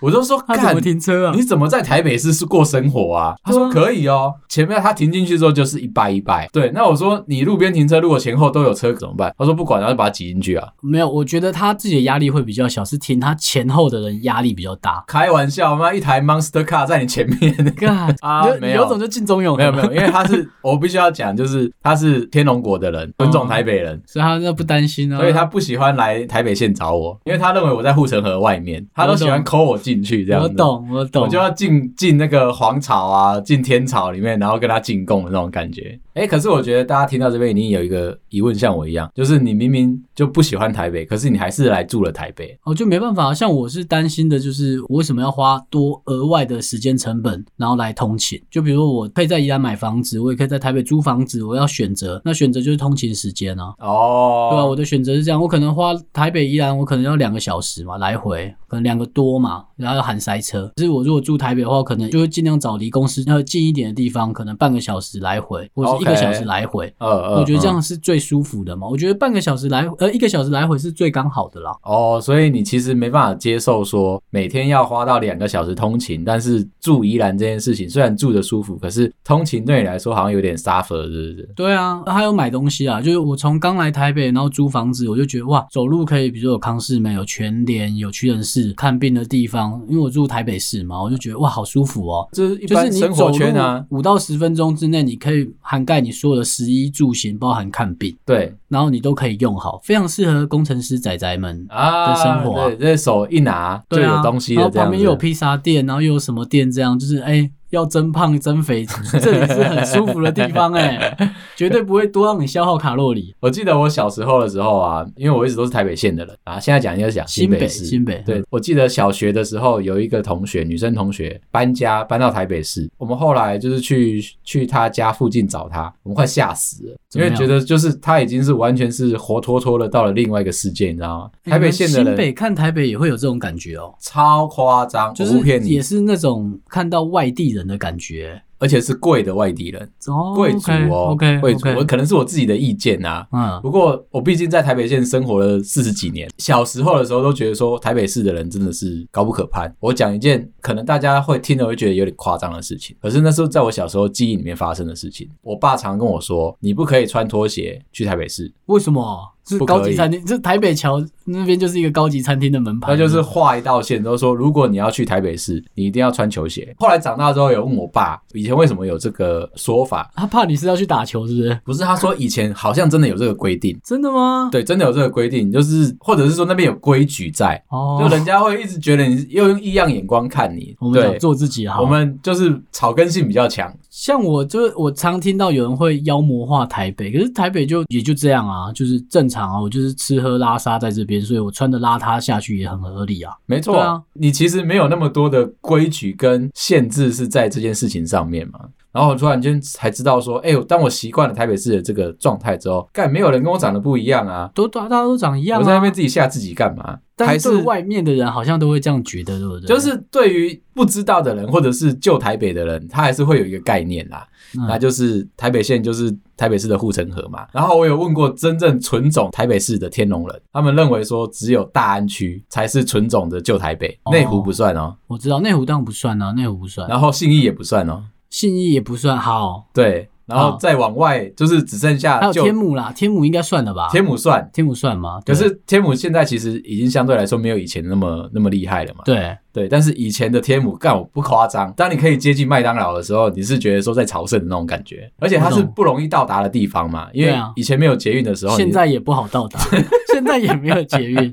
[0.00, 1.32] 我就说 他怎么停车啊？
[1.34, 3.14] 你怎么在台北市是过生活？
[3.14, 4.32] 啊，他说可以哦。
[4.48, 6.48] 前面他停进去之后就是一掰一掰。
[6.52, 9.34] 对，那我说你路边停车，如果前后都有车怎么办？
[9.38, 10.68] 他说不管，然后就把它挤进去啊。
[10.82, 15.02] 没有，我觉得他自己的压力会比较小，是停他前后的人压力比较大。
[15.06, 15.92] 开玩笑吗？
[15.92, 17.88] 一台 Monster Car 在你前面， 那个
[18.20, 30.48] 啊，没有，有种就进中永，没有没有，因为他是我必须要讲，就是他是天龙国的人，纯种台北人，所以他那不担心啊，所以他不喜欢来台北县找我，因为他认为我在护城河外面，他都喜欢抠我进去这样子。
[30.48, 33.60] 我懂，我懂，我就要进进那个皇朝啊，进。
[33.60, 35.96] 天朝里面，然后跟他进贡的那种感觉。
[36.14, 42.58] 哎，可是我觉得大家听到这边一定有一个疑问，像我一样，就是你明明就不喜欢台北，可是你还是来住了台北。
[42.64, 43.32] 哦，就没办法。
[43.34, 48.40] 像我是担心的，就是我为什么要花多额外的时间成本，然后来通勤？
[48.50, 53.74] 就比如说，我可以在宜兰买房子，我也可以在台北租房子，我要选择，那选择就是通勤时间啊。
[53.78, 60.70] 哦，对啊，我的选择是这样，我可能花台北宜兰，我可能要两个小时嘛，来回可能两个多嘛，然后要含塞车。
[60.76, 66.92] 可是我如果住台北的话，可能就会尽量找离公司要近一点的地方，可能半个小时来回，或者是一个小时来回。
[66.98, 68.86] 呃呃，我觉得这样是最舒服的嘛。
[68.88, 71.76] 我觉得半个小时来，呃，一个小时来回是最刚好的啦。
[71.82, 81.50] 哦，所以你其实没办法接受说每天要花到两个小时通勤，但是住宜兰这件事情虽然住的舒服，可是通勤对你来说好像有点 suffer，是不是？
[81.56, 92.28] 对啊，还有买东西啊，就是我从刚来台北，然后租房子，我就觉得哇，走路可以，比如说有康是美，有全联，有屈臣氏，看病的地方，因为我住台北市嘛，我就觉得哇，好舒服哦。
[92.32, 102.60] 就是一般生活圈啊，五到十分钟之内，你可以涵盖你所有的食衣住行，包含看病，对，然后你都可以用好，非常适合工程师仔仔们的生活。
[102.60, 107.50] 啊、对，这手一拿就有东西了，然后旁边又有披萨店，然后又有什么店，这样就是哎。
[107.70, 108.86] 要增胖增肥，
[109.20, 113.34] 这里是很舒服的地方哎、欸， 绝对不会多让你消耗卡路里。
[113.40, 117.84] 我记得我小时候的时候啊，因为我一直都是台北县的人啊，现在讲应该是讲新北市。
[117.84, 118.34] 新北，新北。
[118.34, 131.30] 对，我记得小学的时候有一个同学，女生同学搬家搬到台北市，我们后来就是去去她家附近找她，我们快吓死了，因为觉得就是她已经是完全是活脱脱的到了另外一个世界，你知道吗？
[131.44, 138.42] 台北县的人，新北看台北也会有这种感觉哦，超夸张，就是也是那种看到外地人的感觉。
[138.62, 139.90] 而且是贵的外地人，
[140.36, 143.26] 贵、oh, 族哦，OK，贵、族，我可能是我自己的意见啊。
[143.32, 149.74] 嗯，不过我毕竟在台北县生活了四十几年，小时候的时候都觉得说台北市的人真的是高不可攀。
[149.80, 155.26] 我讲一件可能大家会听了会觉得有点夸张的事情，可是那时候在我小时候记忆里面发生的事情。
[155.40, 159.26] 我爸常跟我说，你不可以穿拖鞋去台北市，为什么？
[159.42, 162.92] 是高级餐厅，这台北桥那边就是一个高级餐厅的门牌。
[162.92, 166.74] 他就是画一道线，都说如果你要去台北市，你一定要穿球鞋。
[166.78, 170.10] 后来长大之后，有问我爸，以前为什么有这个说法？
[170.16, 171.60] 他怕你是要去打球，是不是？
[171.64, 173.78] 不是，他说以前好像真的有这个规定。
[173.84, 174.48] 真的吗？
[174.50, 180.74] 对，真的有这个规定，就是或者是说那边有规矩在，哦，就人家会一直觉得你又用异样眼光看你。
[180.80, 183.72] 我们想做自己好，我们就是草根性比较强。
[183.90, 193.32] 像我就我常听到有人会妖魔化台北，可是台北就也就这样啊，就是正常啊，我就是吃喝拉撒在这边，所以我穿的邋遢下去也很合理啊。
[193.46, 198.60] 没错啊，你其实没有那么多的规矩跟限制是在这件事情上面嘛。
[198.92, 205.62] 然后突然间才知道说，哎呦，当我习惯了台北市的这个状态之后，干没有人跟我长得不一样啊，都大家都长一样啊。
[205.62, 206.98] 我在那边自己吓自己干嘛？
[207.14, 209.66] 但是外面的人好像都会这样觉得，对不对？
[209.66, 214.26] 就是对于不知道的人或者是旧台北的人，他还是会有一个概念啦，
[214.56, 217.46] 嗯、那就是台北县就是台北市的护城河嘛。
[217.52, 224.96] 然后我有问过真正纯种台北市的天龙人，他们认为说只有大安区才是纯种的旧台北，内湖不算哦。
[225.06, 228.02] 我知道内湖当然不算啊，内湖不算，然后信义也不算哦。
[228.30, 233.88] 信义也不算好，对，然后再往外就是只剩下还有天母啦，天母应该算了吧？
[233.90, 235.20] 天母算，天母算吗？
[235.26, 239.02] 可是天母现在其实已经相对来说没有以前那么那么厉害了嘛。
[239.04, 239.36] 对。
[239.52, 241.72] 对，但是以前的天母，干我不夸张。
[241.76, 249.58] 当你可以接近麦当劳的时候，你是觉得说在朝圣的那种感觉，而且它是不容易到达的地方嘛，因为以前没有捷运的时候，现在也不好到达，
[250.12, 251.32] 现在也没有捷运。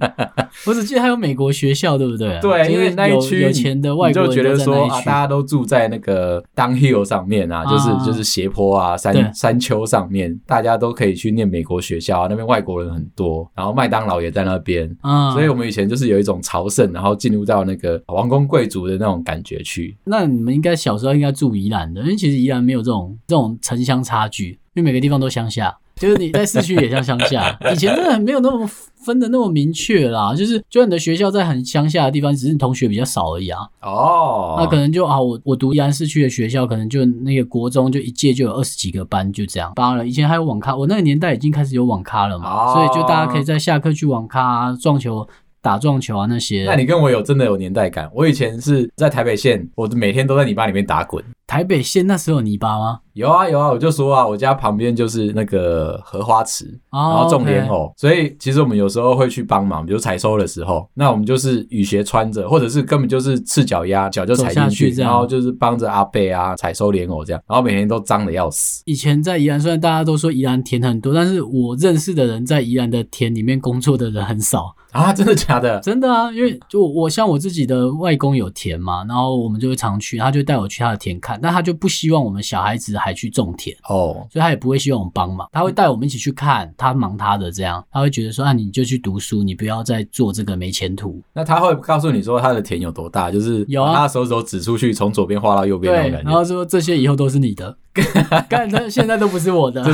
[0.65, 2.39] 我只记得还有美国学校，对不对？
[2.41, 14.89] 对，因为那一区有钱的外国人就觉得说啊，大家都住在那个 downhill 上面啊，就是就是斜坡啊、山山丘上面，大家都可以去念美国学校，啊那边外国人很多，然后麦当劳也在那边，
[15.33, 27.59] 所以我们以前就是有一种朝圣，然后进入到那个王公贵族的那种感觉去，那你们应该小时候应该住宜兰的，因为其实宜兰没有这种这种城乡差距，因为每个地方都乡下，就是你在市区也像乡下。
[27.73, 28.65] 以前真的没有那么
[28.95, 33.59] 分的那么明确啦，就是就算你的学校在很乡下的地方，只是你同学比较少而已啊。
[33.81, 39.73] 哦，那可能就啊，我我读宜兰市区的学校，可能就那个国中就一届就有二十几个班，就这样。
[39.75, 45.27] 当然，以前还有网咖，我那个年代已经开始有网咖了嘛，哦、所以就大家可以在下课去网咖、啊、撞球。
[45.67, 48.09] 打撞球啊那些，那你跟我有真的有年代感。
[48.13, 51.21] 我以前是在台北县，我每天都在泥巴里面打滚。
[51.47, 52.99] 台北县那时候有泥巴吗？
[53.13, 68.83] 有啊有啊，我就说啊，我家旁边就是那个荷花池，然后种莲藕，所以其实我们有时候会去帮忙，比如采收的时候，那我们就是雨鞋穿着，或者是根本就是赤脚丫，脚就踩进去，然后就是帮着阿贝啊采收莲藕这样，然后每天都脏的要死。
[68.85, 75.79] 以前在宜兰，虽然大家都说宜兰田很多，但是我认识的人在宜兰的田里面工作的人很少啊，真的假的？
[75.79, 81.36] 真的啊，因为就我像我自己的外公有田嘛，然后我们就会常去，他就带我去他的田看。
[81.41, 91.21] 但他就不希望我们小孩子还去种田哦，所以他也不会希望我们帮忙，他会带我们一起去看，他忙他的这样，他会觉得说啊，你就去读书，你不要再做这个没前途。
[91.33, 97.77] 那他会告诉你说他的田有多大，就是有啊，他手指头指出去，从左边画到右边那种感觉，然后说这些以后都是你的。
[98.49, 99.83] 干他现在都不是我的，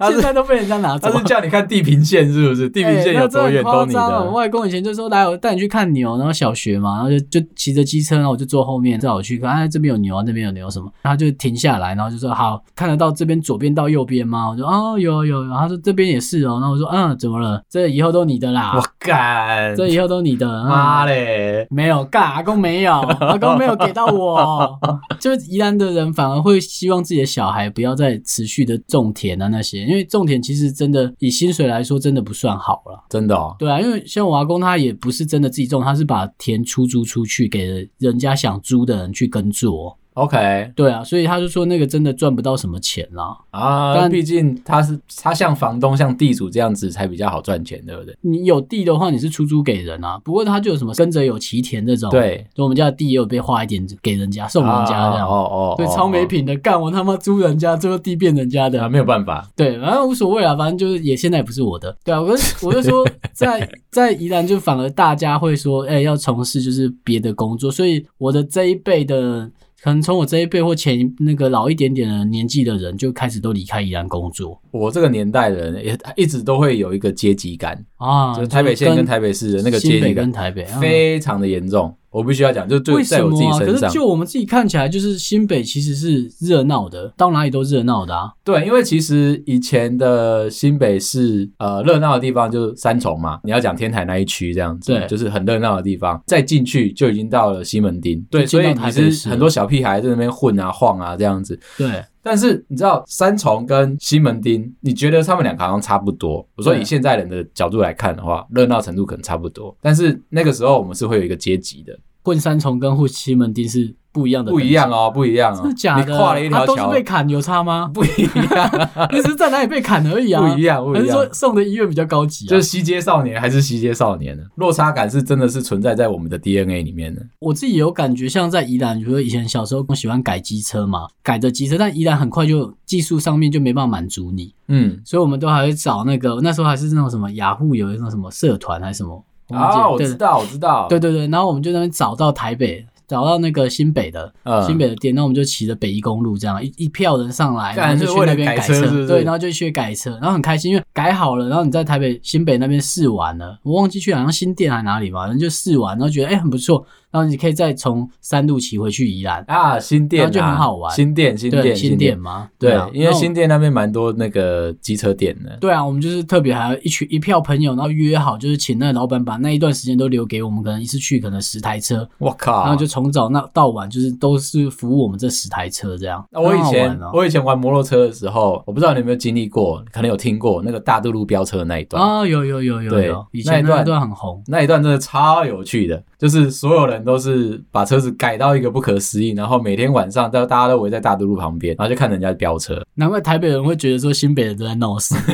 [0.00, 1.10] 现在都被人家拿走。
[1.10, 2.68] 他是叫你看地平线是不是？
[2.68, 4.00] 地平线有多远都你的。
[4.24, 14.48] 我外公以前就说，来，我带你去看牛，然后小学嘛，然后就就骑着机车，然后我就坐后面，带我去看，哎，这边有牛啊，那边有牛什么，然后就停下来，然后就说好，看得到这边左边到右边吗？
[14.50, 15.54] 我说哦，有有有。
[15.54, 17.60] 他说这边也是哦，然后我说嗯，怎么了？
[17.68, 18.74] 这以后都你的啦。
[18.76, 20.46] 我干，这以后都你的。
[20.64, 24.78] 妈嘞，没有干，阿公没有，阿公没有给到我，
[25.18, 26.27] 就是宜兰的人反。
[26.28, 33.56] 反而会希望自己的小孩不要再持续的种田啊那些，因为种田其实真的以薪水来说真的不算好了，真的哦。
[33.58, 39.96] 对啊，因为像我阿公他也不是真的自己种，他是把田出租出去给人家想租的人去耕作。
[40.18, 43.36] OK，对啊，所以他就说那个真的赚不到什么钱啦。
[43.50, 48.16] 啊，但毕竟他是他像房东像地主这样子才比较好赚钱，对不对？
[48.20, 62.28] 你有地的话，你是出租给人啊，不过他就有什么耕者有其田这种，对，就我们家的地也有被划一点给人家送人家这样，哦哦，对，超没品的，干我他妈租人家，最后地变人家的，啊，没有办法，对，反正无所谓啊，反正就是也现在也不是我的，对啊，我
[62.66, 69.50] 我就说在在宜兰就反而大家会说，哎，要从事就是别的工作，所以我的这一辈的。
[69.80, 74.60] 可能从我这一辈或前那个老一点点的年纪的人就开始都离开宜兰工作。
[74.72, 81.94] 我这个年代的人也一直都会有一个阶级感啊，就是台北县跟台北市的那个阶级感，跟台北非常的严重。
[82.10, 83.80] 我必须要讲，就对在我自己身上。
[83.80, 88.30] 可是就我们自己看起来，就是新北其实是热闹的，到哪里都热闹的啊。
[88.44, 93.40] 对，因为其实以前的新北市，呃，热闹的地方就是三重嘛。
[93.44, 96.22] 你要讲天台那一区这样子，对，就是很热闹的地方。
[96.26, 101.58] 再进去就已经到了西门町，对，所以其实很多小屁孩在那边混啊晃啊这样子。
[101.76, 102.02] 对。
[102.22, 106.46] 但是你知道三重跟西门町，你觉得他们两个好像差不多。
[106.56, 109.76] 我说以现在人的角度来看的话，热闹程度可能差不多。
[109.80, 113.94] 但是那个时候我们是会有一个阶级的，混三重跟混西门町是。
[114.12, 116.04] 不一样的，不一样哦，不一样哦，是假的。
[116.10, 117.90] 你跨了一条桥，都是被砍，有差吗？
[117.92, 118.08] 不一
[118.52, 120.40] 样，你是在哪里被砍而已啊。
[120.40, 121.02] 不一样，不一样。
[121.02, 122.48] 还是说送的医院比较高级啊？
[122.48, 124.42] 就是西街少年还是西街少年呢？
[124.56, 127.22] 落差感是真的是存在在我们的 DNA 里面的。
[127.38, 142.86] 我自己有感觉，像在宜兰，比如说以前小时候喜欢改机车嘛，改的机车，但宜兰很快就技术上面就没办法满足你，嗯，所以我们都还会找那个那时候还是那种什么雅虎有一种什么社团还是什么啊，我知道，我知道，对对对，然后我们就在那边找到台北。
[143.08, 156.86] 找到那个新北的，嗯、新北的店，那我们就骑着北一公路这样一一票人上来，然后就去那边改车，是是对，然后就去改车，然后很开心，因为改好了，然后你在台北新北那边试完了，我忘记去好像新店还哪里吧，反正就试完，然后觉得哎、欸、很不错。
[157.10, 160.94] 然后你可以再从三路骑回去宜兰啊，新店啊，就很好玩。
[160.94, 162.50] 新店，新店，新店吗？
[162.58, 165.56] 对，因为新店那边蛮多那个机车店的。
[165.60, 172.08] 对啊，我们就是特别还有一群一票朋友，然后约好就是请那个老板把那一段时间都留给我们，可能一次去可能十台车。
[172.18, 172.62] 我靠！
[172.62, 176.24] 然后就从早那到晚就是都是服务我们这十台车这样。
[176.30, 187.62] 那我以前我以前玩摩托车的时候，我不知道你有没有经历过，可能有听过那个大渡路飙车的那一段啊，有有有有有，以前那一段很红，那一段真的超有趣的，就是所有人都是。
[187.70, 192.82] 把车子改到一个不可思议，然后每天晚上都大家都围在大都路旁边，然后就看人家飙车。
[192.94, 195.14] 难怪台北人会觉得说新北人都在闹事，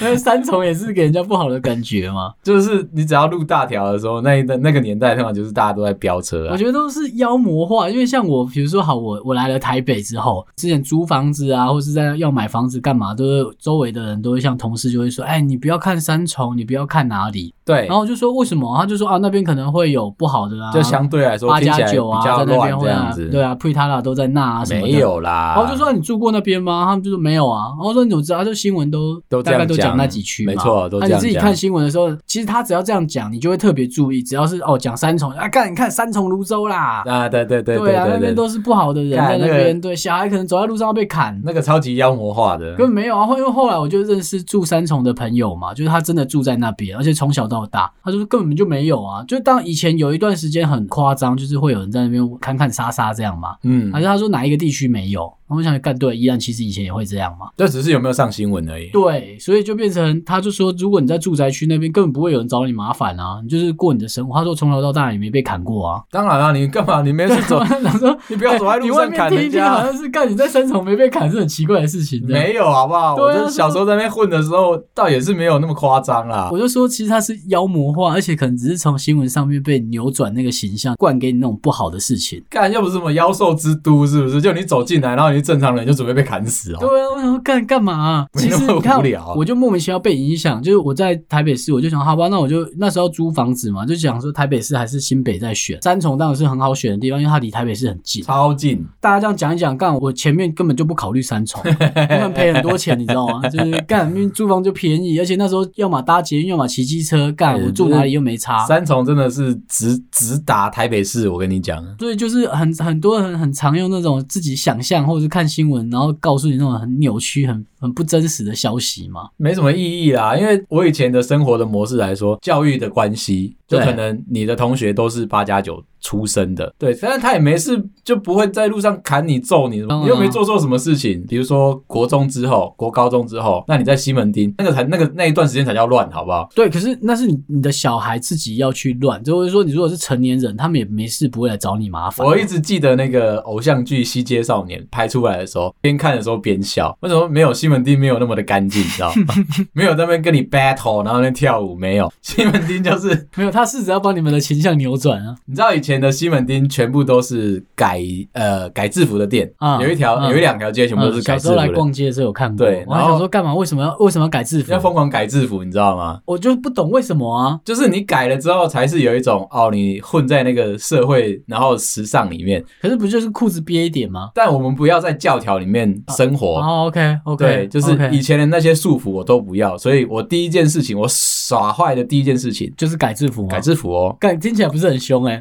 [0.00, 2.32] 因为三重也是给人家不好的感觉嘛。
[2.42, 6.52] 就是你只要录大条的时候，那一那个年代通常就是大家都在飙车啊。
[6.52, 17.54] 我觉得都是妖魔化，因为像我，比如说好，我我来了台北之后，之前租房子啊，或是在要买房子干嘛，都是周围的人都会像同事就会说，哎，你不要看三重，你不要看哪里。
[17.64, 18.76] 对，然后我就说为什么？
[18.76, 24.86] 他就说啊，那边可能会有不好的啊，就相对来说八加九啊，在那边会啊，对啊，普塔拉都在那啊什么的。
[24.86, 25.54] 没有啦。
[25.56, 26.84] 然后就说你住过那边吗？
[26.84, 27.68] 他们就说没有啊。
[27.70, 28.44] 然后说你怎么知道？
[28.44, 30.52] 就新闻都都大概都讲那几区嘛。
[30.52, 31.10] 没错，都这样讲。
[31.10, 34.22] 那你自己看新闻的时候，其实他只要这样讲，你就会特别注意。
[34.22, 42.74] 只要是哦讲三重啊，看你看三重泸州啦啊，对对对对啊，那边都是不好的人在那边，对小孩可能走在路上要被砍，那个超级妖魔化的。
[42.74, 48.24] 根本没有啊，因为后来我就认识住三重的朋友嘛，就是他真的住在那边，而且从小到大，他说。
[48.34, 49.22] 根本就没有啊！
[49.28, 53.54] 就当以前有一段时间很夸张，就是会有人在那边砍砍杀杀这样嘛。
[53.62, 55.32] 嗯，而且他说哪一个地区没有？
[55.54, 57.46] 我想干对，依然其实以前也会这样嘛。
[57.56, 58.88] 这只是有没有上新闻而已。
[58.90, 64.34] 对，所以就变成他就说，如果你在住宅区那边，根本不会有人找你麻烦啊，你就是过你的生活。
[64.36, 66.02] 他说从小到大也没被砍过啊。
[66.10, 67.02] 当然了，你干嘛？
[67.02, 67.60] 你没事走？
[67.60, 69.72] 他说 你不要走在路上砍人家。
[69.72, 72.24] 好像是干你在三重没被砍是很奇怪的事情。
[72.26, 73.14] 没有，好不好？
[73.16, 76.48] 我就小时候在那边混的时候，倒也是没有那么夸张啦。
[76.52, 82.42] 我就说，其实他是妖魔化，而且可能只是从新闻上面被扭转那个形象，灌给你那种不好的事情。
[82.48, 84.40] 干又不是什么妖兽之都，是不是？
[84.40, 86.14] 就你走进来，然后你是正常人，就准备。
[86.14, 86.76] 被砍死哦！
[86.78, 88.26] 对啊，我想说干干嘛啊？
[88.34, 89.02] 其实你看，
[89.34, 90.62] 我就莫名其妙被影响。
[90.62, 95.76] 就是我在台北市，我就想，好吧，那我就那时候租房子嘛，就想说台北市还是新北在选。
[95.82, 98.86] 三重当然是很好选的地方，因为它离台北市很近，超近。
[99.00, 103.48] 大家这样讲一讲，干我前面根本就不考虑三重， 根本赔很多钱，你知道吗？
[103.48, 107.32] 就是干，因为租房就便宜，而且那时候要么搭捷运，要么骑机车。
[107.32, 108.64] 干，我住哪里又没差。
[108.66, 111.84] 三重真的是直直达台北市，我跟你讲。
[111.98, 116.74] 对就是很很多人很常用那种自己想象或者看新闻，然后告诉你那种。
[116.74, 120.34] 很扭曲、很很不真实的消息嘛，没什么意义啦。
[120.34, 125.84] 因为我以前的生活的模式来说，教育的关系，就可能你的同学都是八加九。
[126.04, 131.24] 出生的，对，虽然他也没事，就不会在路上砍你、揍你，你又没做错什么事情。
[131.26, 136.46] 比如说国中之后、国高中之后，那你在西门町那个才那个那一段时间才叫乱，好不好？
[136.54, 142.26] 对，可是那是你你的小孩自己要去乱，就是说你如果是成年人，他们也没事，不会来找你麻烦。
[142.26, 146.94] 我一直记得那个偶像剧《西街少年》拍出来的时候，边看的时候边笑。
[147.00, 148.82] 为什么没有西门町没有那么的干净？
[148.82, 149.34] 你知道吗？
[149.72, 152.12] 没有在那边跟你 battle，然后那跳舞，没有。
[152.20, 155.34] 西门町就是没有，他试着要把你们的形象扭转啊。
[155.46, 158.00] 你知道以前的西门町全部都是改
[158.32, 161.56] 呃改制服的店啊，有一条、嗯、有一两条街全部都是改制服的。
[161.56, 163.54] 小时候来逛街的时候有看过，对，我还想说干嘛？
[163.54, 164.72] 为什么要为什么要改制服？
[164.72, 166.20] 要疯狂改制服，你知道吗？
[166.26, 167.58] 我就不懂为什么啊？
[167.64, 172.62] 就是你改了之后，才是有一种哦，你混在那个社会，然后时尚里面。
[172.80, 174.30] 可是不就是裤子憋一点吗？
[174.34, 176.60] 但我们不要在教条里面生活。
[176.60, 185.40] 哦，OK OK，对，就是以前的那些束缚我都不要，所以我第一件事情，我耍坏的第一件事情就是改制服，改制服哦，改听起来不是很凶哎，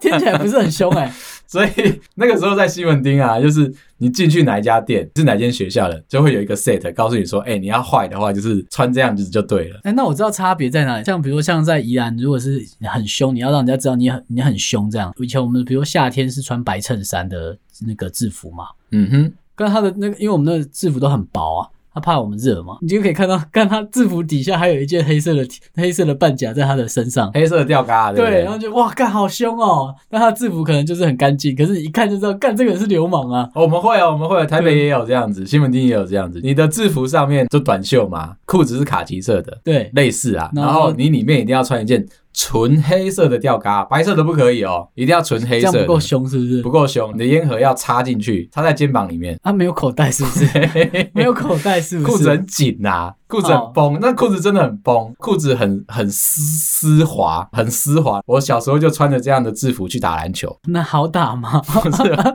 [0.00, 1.12] 听起来不是很凶哎。
[1.46, 9.76] 所以那个时候在西门町啊，就是你进去哪一家店是哪间学校的，就会有一个 set 告诉你说，哎、欸，你要坏的话就是穿这样子就对了。
[9.84, 11.04] 哎、欸，那我知道差别在哪里。
[11.04, 15.12] 像比如说像在宜兰，如果是很凶，你要让人家知道你很你很凶这样。
[15.20, 17.56] 以前我们比如夏天是穿白衬衫的
[17.86, 21.68] 那个制服嘛，嗯哼，跟他的那个，因为我们那制服都很薄啊。
[21.96, 22.76] 他怕我们热嘛？
[22.82, 25.46] 你就可以看到， 看他制服底下还有一件黑色的
[25.76, 28.30] 黑色的半甲在他的身上，黑色的吊嘎，对对？
[28.30, 29.94] 对，然后就哇，干好凶哦！
[30.10, 33.48] 但他的制服可能就是很干净，可是一看就知道，干这个人是流氓啊！
[33.54, 36.40] 哦、我们会哦，我们会，台北也有这样子，西门町也有这样子。
[36.42, 40.50] 你的制服上面就短袖嘛，裤子是卡其色的，对，类似啊。
[40.52, 42.04] 然后你里面一定要穿一件。
[42.34, 45.72] 纯黑色的吊嘎，白色的不可以哦，一定要纯黑色的。
[45.72, 46.62] 这样不够凶是不是？
[46.62, 49.38] 不够凶，你的烟盒要插进去，插在肩膀里面。
[49.42, 50.46] 啊，没有口袋是不是？
[51.14, 52.10] 没有口袋是不是？
[52.10, 58.20] 裤子很紧呐、啊，裤子很崩，那裤子真的很崩，裤子很很丝丝滑，很丝滑。
[58.26, 60.56] 我小时候就穿着这样的制服去打篮球。
[60.68, 61.60] 那好打吗？
[61.60, 62.34] 不 是、啊，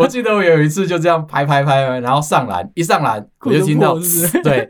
[0.00, 3.94] 我记得我有一次就这样拍拍拍，然后上篮，一上篮我就听到
[4.42, 4.66] 对，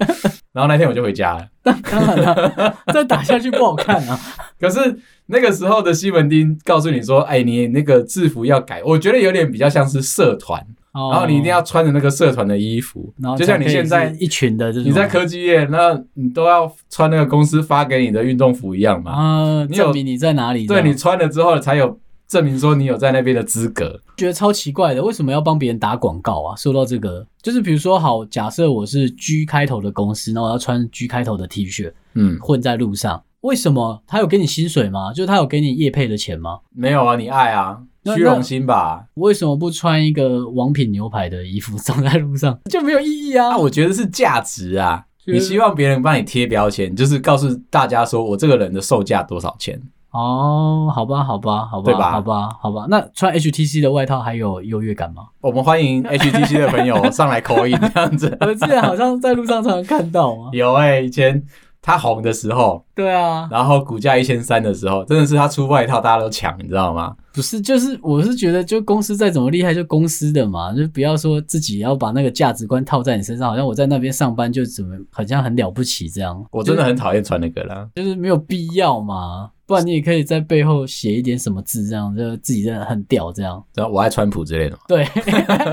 [0.53, 1.47] 然后那天我就回家了。
[1.63, 4.19] 当然了，再打下去不好看啊。
[4.59, 19.13] 可是那个时候的西门町告诉你说：“哎，你那个制服要改。”我觉得有点比较像是社团，哦、然后你一定要穿着那个社团的衣服，然后就像你现在一群的，你在科技业，那你都要穿那个公司发给你的运动服一样嘛？
[19.13, 20.67] 啊，证明你在哪里？
[20.67, 21.99] 对，你穿了之后才有。
[22.29, 26.55] 证明说你有在那边的资格，觉得超奇怪的，为什么要帮别人打广告啊？
[26.57, 35.11] 说到这个，就是比如说，好，假设我是 G 开头的公司，然后我要穿 G 开头的 T 恤，嗯，混在路上，为什么他有给你薪水吗？
[35.15, 36.59] 就是他有给你业配的钱吗？
[36.75, 37.79] 没有啊，你爱啊，
[38.15, 39.05] 虚荣心吧？
[39.15, 43.49] 为什么不穿一个王品牛排的衣服走在路上 就没有意义啊？
[43.51, 49.81] 那我觉得是价值啊，你希望别人帮你贴标签，就是告诉大家说我这个人的售价多少钱。
[50.11, 52.87] 哦，好吧，好吧，好吧，吧好吧，好吧。
[52.89, 55.25] 那穿 HTC 的外套还有优越感吗？
[55.43, 58.37] 我们欢迎 HTC 的朋友上来 call in 这样子。
[58.41, 60.49] 我之前好像在路上常常看到啊。
[60.53, 61.45] 有哎、欸，以前
[61.83, 67.15] 他红的时候，对啊，然后股价一千三的时候，真的是他出外套大家都抢，你知道吗？
[67.33, 76.45] 不是，就是我是觉得，就公司再怎么厉害，就公司的嘛，就不要说自己要把那个价值观套在你身上，好像我在那边上班就怎么好像很了不起这样。
[76.51, 79.51] 我真的很讨厌穿那个啦，就是没有必要嘛。
[79.65, 83.63] 不然你也可以在背后写一点什么字，这样就自己真的很屌，这样。
[83.77, 84.77] 然后我爱川普之类的。
[84.89, 85.07] 对，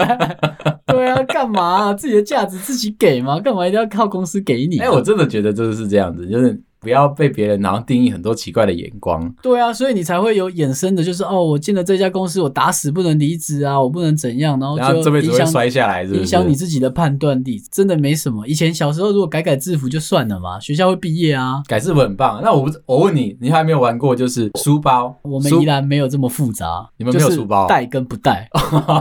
[0.86, 1.94] 对啊，干嘛啊？
[1.94, 3.40] 自己的价值自己给嘛？
[3.40, 4.86] 干嘛一定要靠公司给你啊？
[4.86, 6.62] 哎，我真的觉得就是这样子，就是。
[6.86, 9.34] 不要被别人然后定义很多奇怪的眼光。
[9.42, 18.46] 对啊，所以你才会有衍生的，就是哦，我进了这家公司，我打死不能离职啊，我不能怎样，然后就这辈子会摔下来是是，影响你自己的判断力，真的没什么。
[18.46, 22.40] 以前小时候如果改改制服就算了嘛，学校会毕业啊，改制服很棒。
[22.44, 25.16] 那我不我问你，你还没有玩过就是书包？
[25.24, 28.48] 我们依然没有这么复杂，你们没有书包，带跟不带，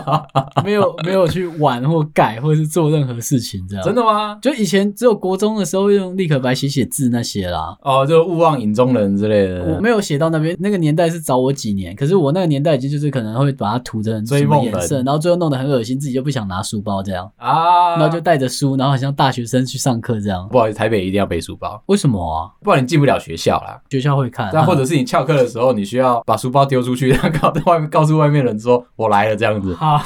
[0.65, 3.85] 没有没有去玩或改或者是做任何事情这样。
[3.85, 4.39] 真的吗？
[4.41, 7.74] 就以前只有国中的时候用立可白写写字那些啦。
[7.83, 8.55] 哦，就勿忘。
[8.55, 10.57] 影中人之类的，我没有写到那边。
[10.61, 20.49] 那个年代是早我几年，可是我那个年代已经就是可能会把它涂成什么颜色，然后最后弄得很恶心，自己就不想拿书包这样啊，然后就带着书，然后好像大学生去上课这样。
[20.51, 22.49] 不好意思，台北一定要背书包，为什么啊？
[22.63, 23.81] 不然你进不了学校啦。
[23.91, 29.75] 学校会看，但或者是你翘课的时候，你需要把书包丢出去，然后告在外面告诉外面人说我来了这样子。
[29.77, 30.01] 好，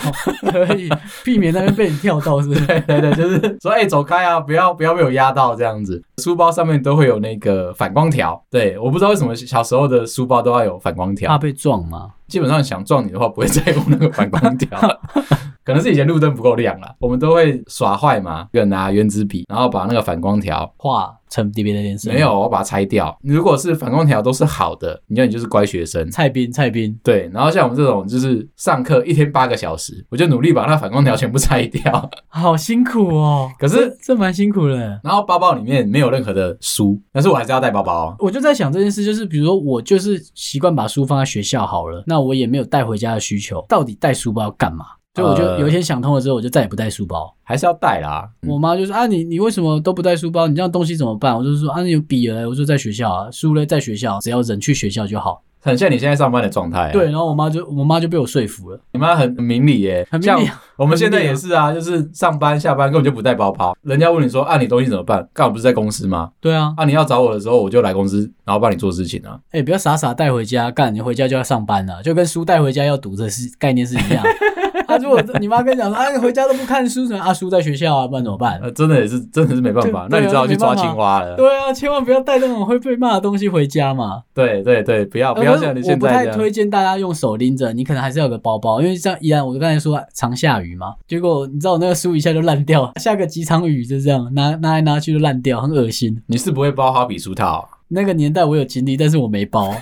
[0.51, 0.89] 可以
[1.23, 2.67] 避免那边被你跳到，是不是？
[2.67, 6.03] 对对对，就是说哎、欸，走开啊，不要不要被我压到这样子。
[6.23, 12.13] 书包上面都会有那个反光条，对，我不知道为什么小时候的书包都要有反光条，怕被撞吗？
[12.27, 14.79] 基本上想撞你的话，不会再用那个反光条。
[15.69, 22.11] 可能是以前路灯不够亮啦，我们都会耍坏嘛，就拿原子笔，然后把那个反光条画成别的颜色。
[22.11, 23.15] 没有，我把它拆掉。
[23.23, 26.11] 如果是反光条都是好的，你看你就是乖学生。
[26.11, 27.31] 蔡斌，蔡斌，对。
[27.35, 32.11] 然后像我们这种，就是上课一天八个小时，我就努力把那反光条全部拆掉。
[32.29, 34.99] 好辛苦哦， 可是这蛮辛苦的。
[35.05, 38.17] 然后包包里面没有任何的书，但是我还是要带包包。
[38.21, 44.87] 我就在想这件事，就是比如说我就是习惯把书放在学校好了，那我也没有带回家的需求，到底带书包要干嘛？
[45.19, 48.29] 所以我就有一天想通了之后，我就再也不带书包，还是要带啦。
[48.47, 50.47] 我妈就说啊，你你为什么都不带书包？
[50.47, 51.37] 你这样东西怎么办？
[51.37, 55.43] 我就说啊，你有笔了，我就在学校啊，书嘞在学校，只要人去学校就好。
[55.61, 56.93] 很像你现在上班的状态。
[56.93, 58.81] 对，然后我妈就我妈就被我说服了。
[58.93, 60.49] 你妈很很明理耶，很明理。
[60.77, 63.77] 我们现在也是啊，就是上班下班根本就不带包包。
[63.83, 65.29] 人家问你说啊，你东西怎么办？
[65.35, 66.31] 刚好不是在公司吗？
[66.41, 69.39] 对啊，啊你要找我的时候，我就来公司，然后帮你做事情啊。
[69.47, 74.25] 哎、欸，不要傻傻带回家干，你回家就要上班了，就跟书带回家要读的是概念是一样。
[74.89, 78.59] 啊，如果你妈跟你讲说，啊，你回家都不看书，什么阿叔在学校啊，不然怎么办？
[78.63, 80.09] 呃，真的也是，真的是没办法。
[80.09, 81.37] 那你只好去抓青蛙了。
[81.37, 84.23] 对啊，千万不要带那种会被骂的东西回家嘛。
[84.33, 86.25] 对对对，不要不要像你现在这样。
[86.25, 96.23] 我不太推荐大家用手拎着，你可能还是要有个包包，因为像宜兰，我刚才说常下雨嘛，结果你知道我那个书一下就烂掉，下个几场雨就这样，拿拿来拿去就烂掉，很恶心。
[96.29, 97.69] 你是不会包哈比书套？
[97.91, 99.75] 那个年代我有经历，但是我没包，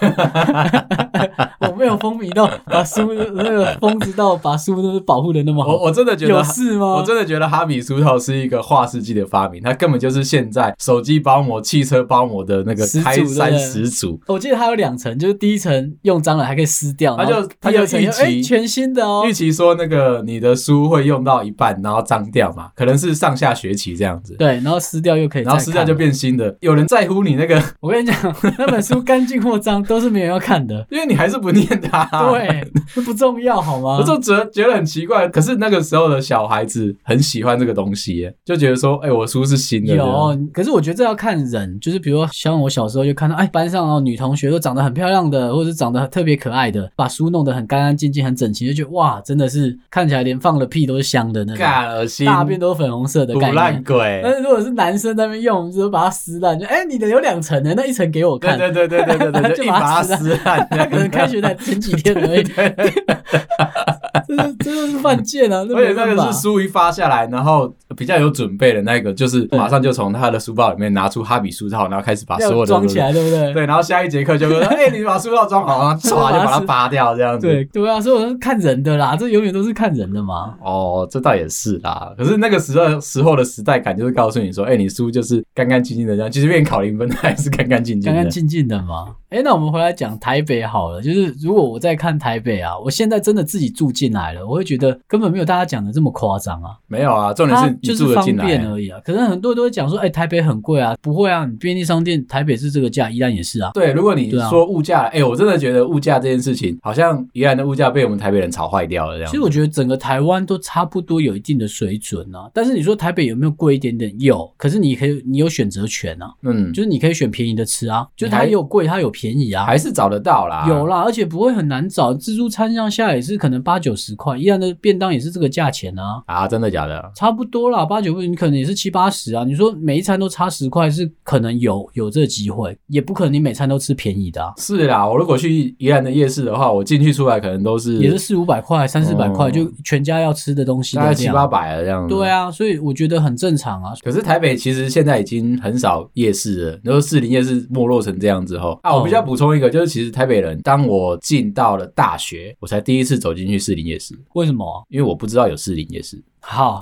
[1.60, 5.72] 我没有风靡到把书那个疯子到把书都是保护的那么好。
[5.72, 6.94] 我我真的觉得有事吗？
[6.94, 14.20] 我真的觉得哈比书套是一个划世纪的发明，它根本就是现在手机包膜、汽车包膜的那个开山始祖。
[14.28, 24.36] 我记得它有两层，就是第一层用脏了还可以撕掉，它就它就预期全新的哦，预期说那个你的书会用到一半然后脏掉嘛，可能是上下学期这样子。
[24.36, 26.56] 对，然后撕掉又可以，然后撕掉就变新的。
[26.60, 27.60] 有人在乎你那个？
[27.80, 27.95] 我。
[27.96, 32.04] 跟你讲， 那本书干净或脏都是没人要看的，因为你还是不念它。
[32.30, 33.96] 对，这不重要好吗？
[33.98, 35.26] 我就觉得觉得很奇怪。
[35.28, 39.94] 可是那个时候的小孩子很喜欢这个东西，就觉得说，哎、欸，我书是新的。
[39.94, 51.64] 有，可是我觉得这要看人，就是比如说像我小时候就看到，哎，班上哦女同学都长得很漂亮的，或者是长得特别可爱的，把书弄得很干干净净、很整齐，就觉得哇，真的是看起来连放了屁都是香的那种，
[51.96, 54.20] 恶心，大便都是粉红色的，腐烂鬼。
[54.22, 58.58] 但是如果是男生在那边用，就是把它撕烂，就哎、欸，你的有两层的，那一层给我看。
[58.58, 62.44] 对对对对对对， 就一把它撕烂，可能开学才前几天而已。
[64.26, 65.66] 这是真的是犯贱啊！
[65.74, 73.52] 而且那个是书一发下来，然后比较有准备的那个，就是马上就从他的书包里面拿出哈比书套，然后开始把所有的装起来，对不对？
[73.52, 80.54] 对，然后下一节课就说：“哎，你把书套装好，然后唰就把它拔掉，这样子。”对对啊，所以我是看人的啦，这永远都是看人的嘛。
[80.62, 82.12] 哦，这倒也是啦。
[82.16, 91.02] 可是那个时候时候的时代感，就是告诉你说：“哎，你书就是干干净净的这样，即使变考零分，还是干干净净、干干净净的嘛。”哎，那我们回来讲台北好了。
[91.02, 96.70] 就是如果我在看台北啊，我现在真的自己住进来了，我会觉得根本没有大家讲的这么夸张啊。
[96.86, 99.00] 没有啊，重点是你住得进来就是方便而已啊。
[99.04, 100.94] 可是很多人都会讲说，哎，台北很贵啊。
[101.02, 103.70] 不会啊，你便利商店台北是这个价，宜兰也是啊。
[103.74, 109.30] 对，如果你说物价，哎、啊，我真的觉得物价这件事情，好像宜兰的物价被我们台北人炒坏掉了这样。
[109.30, 112.50] 其实我觉得整个台湾都差不多有一定的水准啊。
[112.54, 114.14] 但是你说台北有没有贵一点点？
[114.18, 116.32] 有，可是你可以，你有选择权啊。
[116.42, 120.06] 嗯，就是你可以选便宜的吃啊，就是它有贵，它有便宜啊，还是找。
[120.06, 122.14] 找得到啦，有啦，而且不会很难找。
[122.14, 126.22] 自助餐这样下来也是可能八九十块，一样的便当也是这个价钱啊。
[126.26, 127.10] 啊，真的假的？
[127.14, 129.42] 差不多啦，八九不，你可能也是七八十啊。
[129.44, 134.52] 你说每一餐都差十块，是可能有有这个机会，也不可能你每餐都吃便宜的啊。
[134.58, 142.14] 是啦，我如果去宜兰的夜市的话，我进去出来可能都是也是四五百块、三四百块，就全家要吃的东西大概七八百了这样子。
[142.14, 143.92] 对啊，所以我觉得很正常啊。
[144.04, 154.18] 可是台北其实现在已经很少夜市了，然后士林夜市没落成这样之后啊，我比较补充一个，就是其实台北人当当我进到了大学，我才第一次走进去士林夜市。
[154.34, 154.84] 为什么？
[154.88, 156.20] 因为我不知道有士林夜市。
[156.40, 156.80] 好，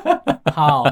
[0.52, 0.84] 好，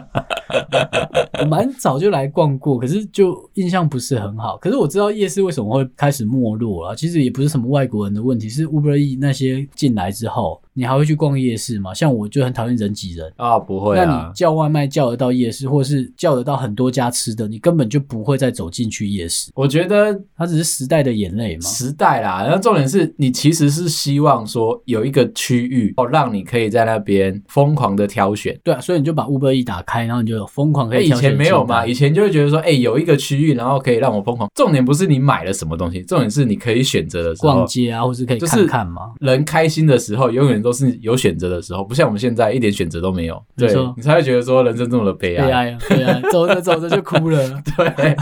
[1.41, 4.57] 我蛮早就来逛过，可是就印象不是很好。
[4.59, 10.61] 可是我知道夜市为什么会开始没落了，其实也不是什么外国人的问题，是 Uber E 那些进来之后。
[10.75, 11.93] 你还会去逛夜市吗？
[11.93, 14.05] 像我就很讨厌人挤人啊，不会啊。
[14.05, 19.51] 那你叫外卖叫得到夜市，或是叫得到很多家吃的，你根本就不会再走进去夜市。
[19.55, 21.63] 我觉得它只是时代的眼泪嘛。
[21.63, 28.59] 时代啦，然后重点是你其实是希望说有一个区域哦，让你可以在那边疯狂的挑选。
[28.63, 31.31] 对啊，所以你就把 Uber 一打开，然后你就疯狂可以挑选。
[31.31, 31.87] 以前没有嘛？
[31.87, 34.49] 以前就会觉得说，哎、欸，有一个区域，然后可以让我疯狂。
[34.55, 39.13] 重点不是你买了什么东西，重点是你可以选择的时候，逛街啊，或是可以看看嘛。
[39.21, 48.17] 人开心的时候，永远都是有选择的时候，不像我们现在一点选择都没有，对，你才会觉得说人生这么的悲哀，悲哀，悲哀，走着走着 就哭了，对。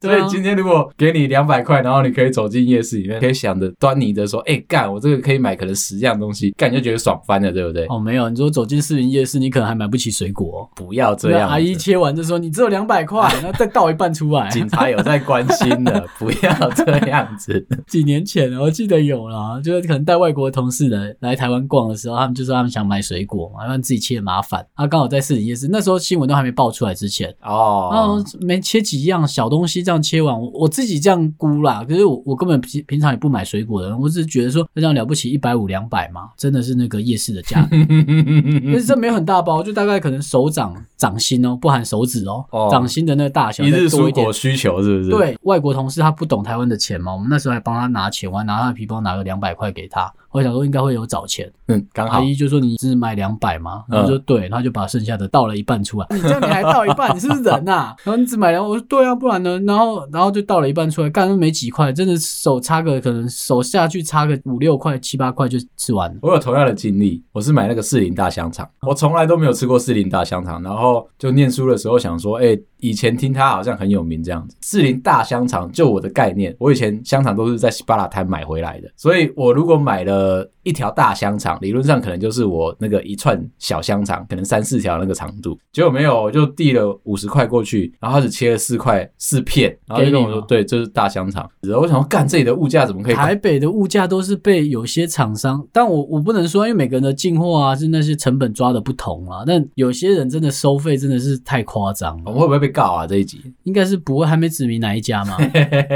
[0.00, 7.86] 所以今天如果给你两百块，然后你可以走进夜市里面，可以想着端倪的说，哎、欸，干，我这个可以买可能十样东西，干你就觉得爽翻了，对不对？
[7.88, 11.48] 哦，没有，你说走进士林夜市，你可能还买不起水果，不要这样。
[11.48, 14.48] 阿姨切完就说你只有两百块， 然后再倒一半出来。
[14.50, 17.64] 警察有在关心的， 不要这样子。
[17.86, 24.66] 几年前我记得有啦，就是可能带外国同事来来台湾逛的时候，他们就说他们想买水果嘛，让自己切麻烦。
[24.76, 31.82] 他、啊、刚好在市里夜市，那时候新闻都还没爆出来之前哦，然后没切几样小东西，这样切完，我我自己这样估啦。
[31.88, 37.68] 可是我我根本平平常也不买水果的人，我只是觉得说这样了不起一百五两百嘛，真的是那个夜市的价格。
[37.70, 43.62] 但是这没有很大包，就大概可能手手掌掌心哦，不含手指哦，哦掌心的那个大小。
[43.62, 45.10] 一日蔬果需求是不是？
[45.10, 50.12] 对，外国同事他不懂台湾的钱嘛，我们那时候还帮他拿钱，我还拿他的皮包拿个两百块给他。
[50.32, 52.18] 我想说应该会有找钱，嗯，刚好。
[52.18, 53.84] 阿姨就说你只买两百吗？
[53.88, 56.06] 然后说对，然后就把剩下的倒了一半出来。
[56.10, 57.96] 你这样你还倒一半，你是不是人呐、啊？
[58.04, 59.60] 然后你只买两，我说对啊，不然呢？
[59.60, 66.18] 然后然后就倒了一半出来，干没几块，真的手插个可能手下去插个五六块七八块就吃完了。
[66.22, 72.62] 我有同样的经历，我是买那个士林大香肠，我从来都没有吃过士林大香肠，然后就念书的时候想说，哎、欸。
[72.82, 91.48] 以前听他好像很有名这样子，士林大香肠，就我的概念，我以前香肠都是在西巴拉摊买回来的，所以我如果买了一条大香肠，理论上可能就是我那个一串小香肠，可能三四条那个长度，结果没有，我就递了五十块过去，然后他只切了四块四片，然后就跟我说，对，这、就是大香肠。
[91.62, 93.14] 然后我想说，干这里的物价怎么可以？
[93.14, 103.06] 台北的物价都是被有些厂商，但我我不能说，因为每个人的进货啊是那些成本抓的不同啊，但有些人真的收费真的是太夸张了，我们会不会被告啊？
[103.06, 105.36] 这一集应该是不会，还没指明哪一家嘛。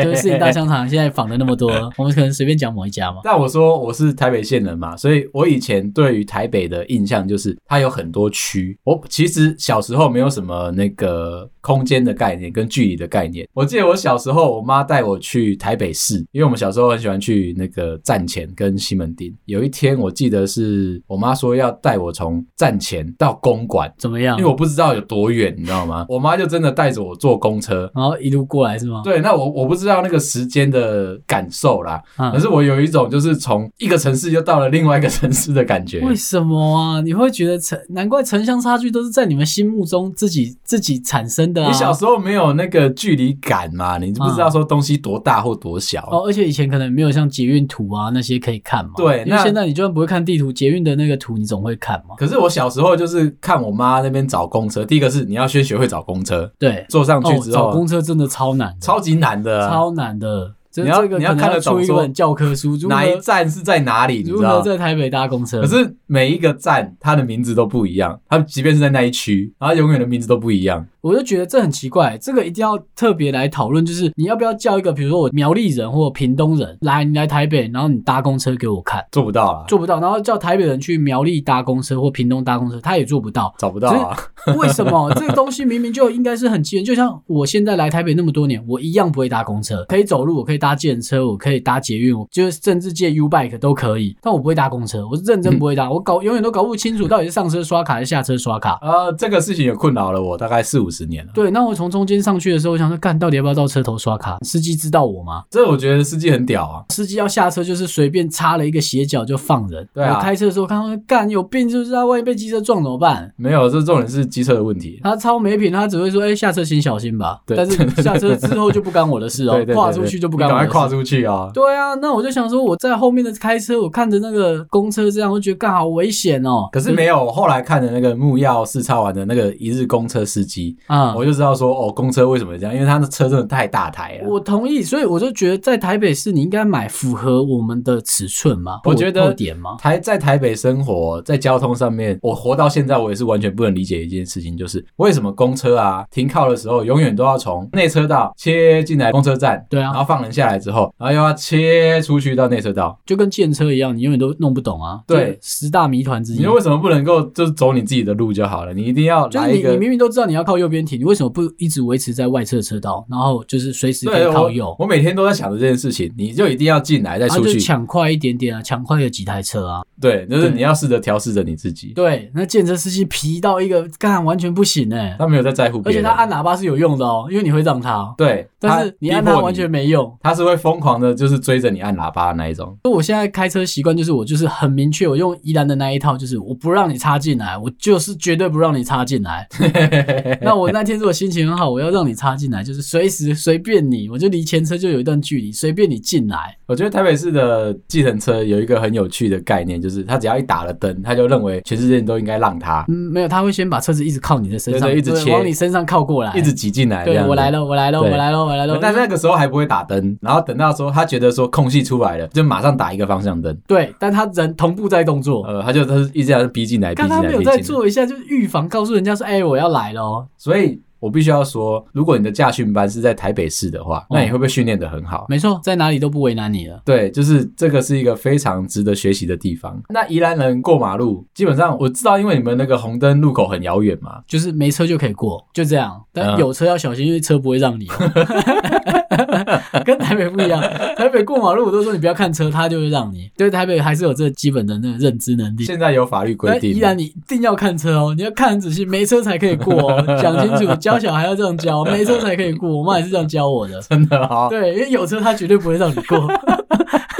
[0.02, 3.20] 就是大香肠现在仿的那么多，我们可能随便讲某一家嘛。
[3.22, 8.78] 但我说我是台北县人嘛，所以我以前对于台北的印象就是它有很多区。
[8.84, 13.48] 我其实小时候没有什么那个空间的概念跟距离的概念。
[13.52, 19.34] 我记得我小时候，我妈带我去台北市，因为我们小时候很喜欢去那个站前跟西门町。
[19.46, 24.36] 有一天我记得是我妈说要带我从站前到公馆，怎么样？
[24.38, 26.06] 因为我不知道有多远，你知道吗？
[26.08, 29.02] 我妈就真的带着我坐公车，然后一路过来是吗？
[29.04, 36.00] 对，那我我不知道那个时间的感受啦，嗯、可是我有一种就是从一个城市又到了另外一个城市的感觉。
[36.00, 37.00] 为什么啊？
[37.00, 41.68] 你会觉得城难怪城乡差距都是在你们心目中自己自己产生的啊？
[41.68, 43.98] 你小时候没有那个距离感嘛？
[43.98, 46.08] 你不知道说东西多大或多小。
[46.12, 48.92] 嗯、哦，而且以前可能没有像捷运图啊那些可以看嘛。
[48.96, 52.14] 对，那现在你就算不会看地图，捷运的那个图你总会看嘛。
[52.16, 57.56] 可是我小时候就是看我妈那边找公车，第一个是你要先学会找公车，对，坐上去之后。
[57.56, 60.54] 找公车真的超难的，超级难的，超难的。
[60.82, 64.22] 你要你要看得懂一本教科书，哪一站是在哪里？
[64.22, 65.60] 如何在台北搭公车？
[65.60, 70.86] 可是每一个站它的名字都不一样，它即便是在那一区，然后永远的名字都不一样。
[71.00, 80.00] 我就觉得这很奇怪，这个一定要特别来讨论，就是你要不要叫一个，比如说我苗栗人或屏东人来，你来台北，然后你搭公车给我看，做不到啊，做不到。
[80.00, 84.18] 然后叫台北人去苗栗搭公车或屏东搭公车，他也做不到，找不到啊。
[84.56, 86.84] 为什么这个东西明明就应该是很基本？
[86.84, 98.76] 就像我现在来台北那么多年，我一样不会搭公车，可以走路，我可以搭计程车，我可以搭捷运，我就是甚至借 U Bike 都可以，但我不会搭公车，我是认真不会搭，我搞永远都搞不清楚到底是上车刷卡还是下车刷卡。
[98.82, 101.30] 呃，这个事情也困扰了我大概四五十年了。
[101.32, 101.76] 对，那我。
[101.76, 104.38] 从中间上去的时候，我想说，干，到底要不要到车头刷卡？
[104.40, 105.42] 司机知道我吗？
[105.50, 106.82] 这我觉得司机很屌啊！
[106.88, 109.86] 司机要下车就是随便插了一个斜角就放人。
[109.92, 111.92] 对啊，我开车的时候看到干有病，是不是？
[111.92, 113.30] 啊万一被机车撞怎么办？
[113.36, 114.98] 没有，这重点是机车的问题。
[115.02, 120.48] 他超没品，他只会说：“哎、欸，下车请小心吧。”对，但是下车之后就不干我的事哦、 喔，跨出去就不干。
[120.58, 121.50] 赶快跨出去啊！
[121.54, 126.68] 对啊，那我就想说，我在后面的开车，我看着那个公车这样，我觉得干好危险哦、喔。
[126.72, 132.56] 可是没有，我后来看的那个木曜四超完的那个一日公车司机啊，我就知道说哦，公车为什么。
[132.56, 134.28] 这样，因为他的车真的太大台了。
[134.30, 138.80] 我同意，所以我就觉得在台北市你应该买符合我们的尺寸嘛。
[138.84, 155.00] 我觉得点嘛，台在台北生活，在交通上面，我活到现在，我也是完全不能理解一件事情，就是为什么公车啊停靠的时候，永远都要从内车道切进来公车站，对啊，然后放人下来之后，然后又要切出去到内车道，就跟建车一样，你永远都弄不懂啊。
[155.06, 156.38] 对，十大谜团之一。
[156.38, 158.72] 你为什么不能够就是走你自己的路就好了？
[158.72, 163.06] 你一定要就是你，你明明都知道你要靠右边停，你为什么不一直维持在外侧车道？
[163.10, 164.66] 然后就是随时可以靠右。
[164.78, 169.82] 我，我每天都在想着这件事情，你就一定要进来再出去，抢快一点点啊，抢快有几台车啊？
[170.00, 171.92] 对，就是你要试着调试着你自己。
[171.94, 178.14] 对，那建车司机皮到一个干完全不行哎、欸，他没有在在乎，而且他按喇叭是有用的哦，因为你会让他。
[178.18, 182.76] 对，但是你按他完全没用，他是会疯狂的，就是追着你按喇叭的那一种。
[182.84, 189.46] 那我现在开车习惯就是我就是很明确，我用宜兰的那一套，就是我不让你插进来，我就是绝对不让你插进来。
[190.42, 196.56] 那我那天如果心情很好，我要让你插进来，就是随时随便你，我就离前车就有一段距离，随便你进来。
[196.66, 202.84] 我觉得台北市的计程车有一个很有趣的概念，就是他只要一打了灯，他就认为全世界都应该让他。
[202.88, 207.04] 嗯，没有，他会先把车子一直靠你的身上，对对，一直切，往你身上靠过来，一直挤进来。
[207.04, 208.78] 对，我来了，我来了，我来了，我来了。
[208.80, 213.56] 但是那个时候还不会打灯，然后等到说他觉得说空隙出来了，就马上打一个方向灯。
[213.66, 217.16] 对，但他人同步在动作，呃，他就他是一直在逼进来，逼进来。
[217.16, 220.26] 刚刚没有再做一下，就是预防，告诉人家说，哎，我要来了。
[220.36, 220.80] 所以。
[220.98, 225.26] 我必须要说，如果你的驾训班是在台北市的话，那你会不会训练的很好？
[225.28, 226.80] 没错，在哪里都不为难你了。
[226.86, 229.80] 对，就是这个是一个非常值得学习的地方。
[229.90, 236.02] 那宜兰人过马路，基本上我知道，因为你们那个红灯路口很遥远嘛，就是没车就可以过，就这样。
[236.12, 237.86] 但有车要小心，因为车不会让你。
[239.84, 240.60] 跟台北不一样，
[240.96, 243.30] 台北过马路我都说你不要看车，他就会让你。
[243.36, 245.64] 对，台北还是有这基本的那个认知能力。
[245.64, 250.74] 现在有法律规定，依然你一定要看车哦，你要看很仔细，没车才可以过哦，讲清楚。
[250.76, 252.76] 教小孩要这样教，没车才可以过。
[252.76, 254.48] 我妈也是这样教我的，真的啊。
[254.48, 256.28] 对，因为有车他绝对不会让你过，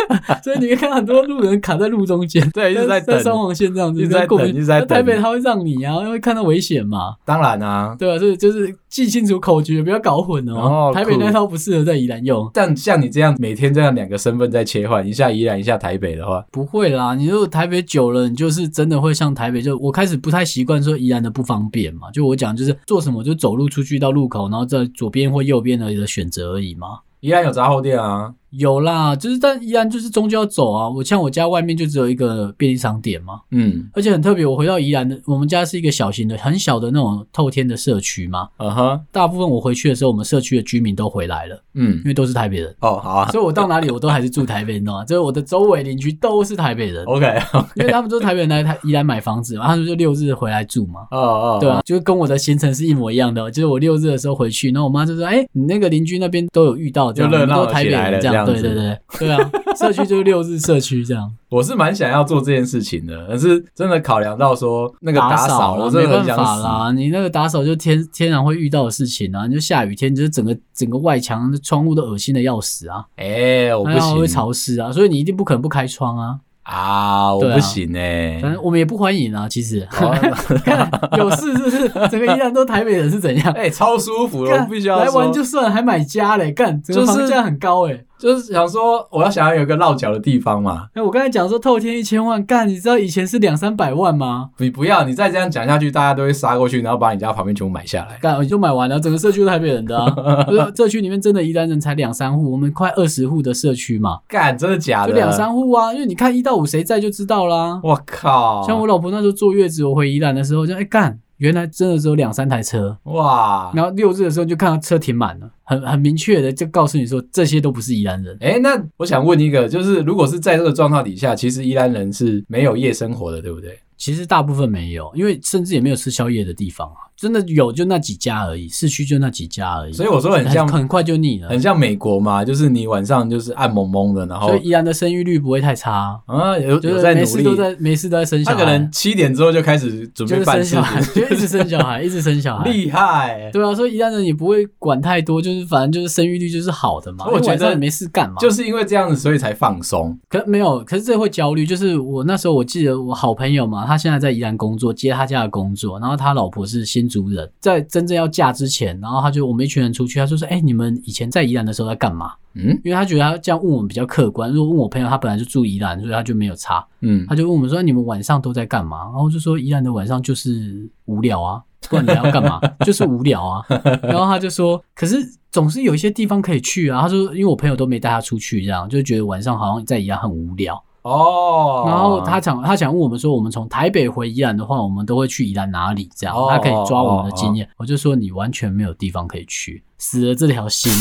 [0.43, 4.89] 所以你会看到很多路人卡在路中间，对，一直在等双黄线这样子，一直在等，一直在等。
[4.89, 7.17] 台北他会让你啊，因为看到危险嘛。
[7.25, 10.91] 当然啊，对啊，所以就是记清楚口诀，不要搞混哦。
[10.95, 12.49] 台北那套不适合在宜兰用。
[12.53, 17.15] 但像你这样每天这样两个身份在切换，一下宜兰一下台北的话，不会啦。
[17.15, 22.11] 你如果台北久了，你就是真的会像台北，就我开始不太习惯说宜兰的不方便嘛。
[22.13, 27.01] 就我讲，就是做什么就走路出去到路口，然后在左边或右边的一个选择而已嘛。
[27.21, 28.33] 宜兰有杂货店啊。
[28.59, 30.89] 有啦，就是但依然就是终究要走啊。
[30.89, 34.47] 我像我家外面就只有一个便利商店嘛，嗯，而且很特别。
[34.47, 39.01] 我回到宜兰的，我们家是一个小型的、很小的那种透天的社区嘛，嗯哼。
[39.13, 42.75] 大部分我回去的时候，我们社区的居民都回来了，嗯，因为都是台北人。
[42.81, 43.31] 哦，好啊。
[43.31, 45.05] 所以我到哪里我都还是住台北，你知道吗？
[45.05, 47.05] 就是我的周围邻居都是台北人。
[47.11, 47.27] OK，
[47.75, 51.01] 因为他们都是台北人来台宜兰买房子嘛，他们就六日回来住嘛。
[51.11, 53.51] 哦哦，对啊，就是跟我的行程是一模一样的。
[53.51, 58.99] 就是我六日的时候回去，然后我妈就说：“哎，你那个邻居那边都有遇到，这样，你们都台北人这样。”对对对。
[59.19, 61.31] 对啊，社区就是六日社区这样。
[61.51, 73.05] 我是蛮想要做这件事情的，可是真的考量到说那个打扫，我真的很想你那个打扫就天天然会遇到的事情啊，你就下雨天，就是整个整个外墙、窗户都恶心的要死啊。
[73.17, 76.39] 哎、欸，我不行，会潮湿啊，所以你一定不可能不开窗啊。
[76.65, 79.49] 啊，我不行哎、欸，反正我们也不欢迎啊。
[79.49, 81.89] 其实， 看有事是不是？
[82.11, 83.53] 整个宜兰都台北人是怎样？
[83.55, 87.97] 哎、欸，超舒服了，必须要来玩就算，还买家嘞，干，整个房价很高哎、欸。
[87.97, 90.89] 就是想说，我要想要有一个落脚的地方嘛。
[90.95, 94.51] 哎，我刚才讲说透天一千万，干，你知道以前是两三百万吗？
[94.59, 98.19] 你不要，你再这样讲下去，大家都会杀过去，然后把你家旁边全部买下来。
[98.19, 100.47] 干，我就买完了，整个社区都台北人的啊。
[100.75, 104.21] 社区里面真的宜兰人才两三户，我们快二十户的社区嘛。
[104.29, 105.11] 干，真的假的？
[105.11, 107.81] 就两三户啊，因为你看一到五谁在就知道啦。
[107.83, 108.63] 我靠！
[108.67, 111.19] 像我老婆那时候坐月子，我回宜兰的时候就哎干。
[111.39, 113.71] 原来真的只有两三台车哇！
[113.75, 118.37] 然后六日的时候就看到车停满了，很很明确的就告诉你说，这些都不是宜兰人。
[118.41, 123.79] 诶，那我想问一个，就是如果是在这个状况底下，其实宜兰人是没有夜生活的，对不对？
[123.97, 127.09] 其实大部分没有，因为甚至也没有吃宵夜的地方啊。
[127.17, 129.93] 真的有就那几家而已，市区就那几家而已。
[129.93, 138.57] 所以我说很像，很快就腻了，很像美国嘛，就是你晚上就是暗蒙蒙的，然后所以宜兰的生育率不会太差啊，有有在努力，没事都在没事都在生小孩。
[138.57, 143.51] 他可能七点之后就开始准备办事情，就一直生小孩，一直生小孩，厉害。
[143.53, 147.27] 对啊，所以宜兰人也不会管太多，就是反正就是生育率就是好的嘛。
[147.33, 150.19] 我觉得没事干嘛，就是因为这样子，所以才放松。
[150.29, 151.65] 可没有，可是这会焦虑。
[151.67, 157.87] 就是我那时候我记得我好朋友嘛，他现在在宜兰工作，接他家的工作，然后他老婆是新竹人，在。
[157.97, 164.53] 真正要嫁之前，然后他就我们一群人出去，他就说：“哎、欸，你们以前在宜兰的时候在干嘛？”嗯，因为他觉得他这样问我们比较客观。
[164.53, 166.85] 如果问我朋友，他本来就住宜兰，所以他就没有差。
[167.01, 172.61] 嗯，他就问我们说：“你们晚上都在干嘛？”然后就说：“宜兰的晚上就是无聊啊， 不然你还要干嘛？
[172.85, 173.65] 就是无聊啊。
[174.03, 175.17] ”然后他就说：“可是
[175.51, 186.09] 总是有一些地方可以去啊。”他说：“因为我朋友都没带他出去，这样就觉得晚上好像在宜兰很无聊。”哦，然后他想他想问我们说，我们从台北回宜兰的话，我们都会去宜兰哪里？
[186.17, 187.69] 这样他可以抓我们的经验。
[187.77, 190.93] 我就说你完全没有地方可以去，死了这条心。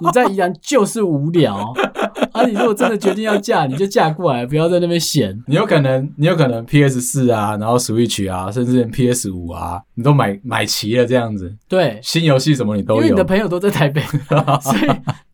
[0.00, 1.72] 你在宜兰就是无聊
[2.32, 2.44] 啊！
[2.44, 5.40] 你如果真的决定要嫁，你就嫁过来，不要在那边闲。
[5.46, 11.54] 你有可能，你有可能 PS 四啊，然后 Switch 啊，甚至连 PS 五啊，你都买买齐了这样子。
[11.68, 13.02] 对，新游戏什么你都有。
[13.02, 14.02] 因为你的朋友都在台北，
[14.60, 14.90] 所以。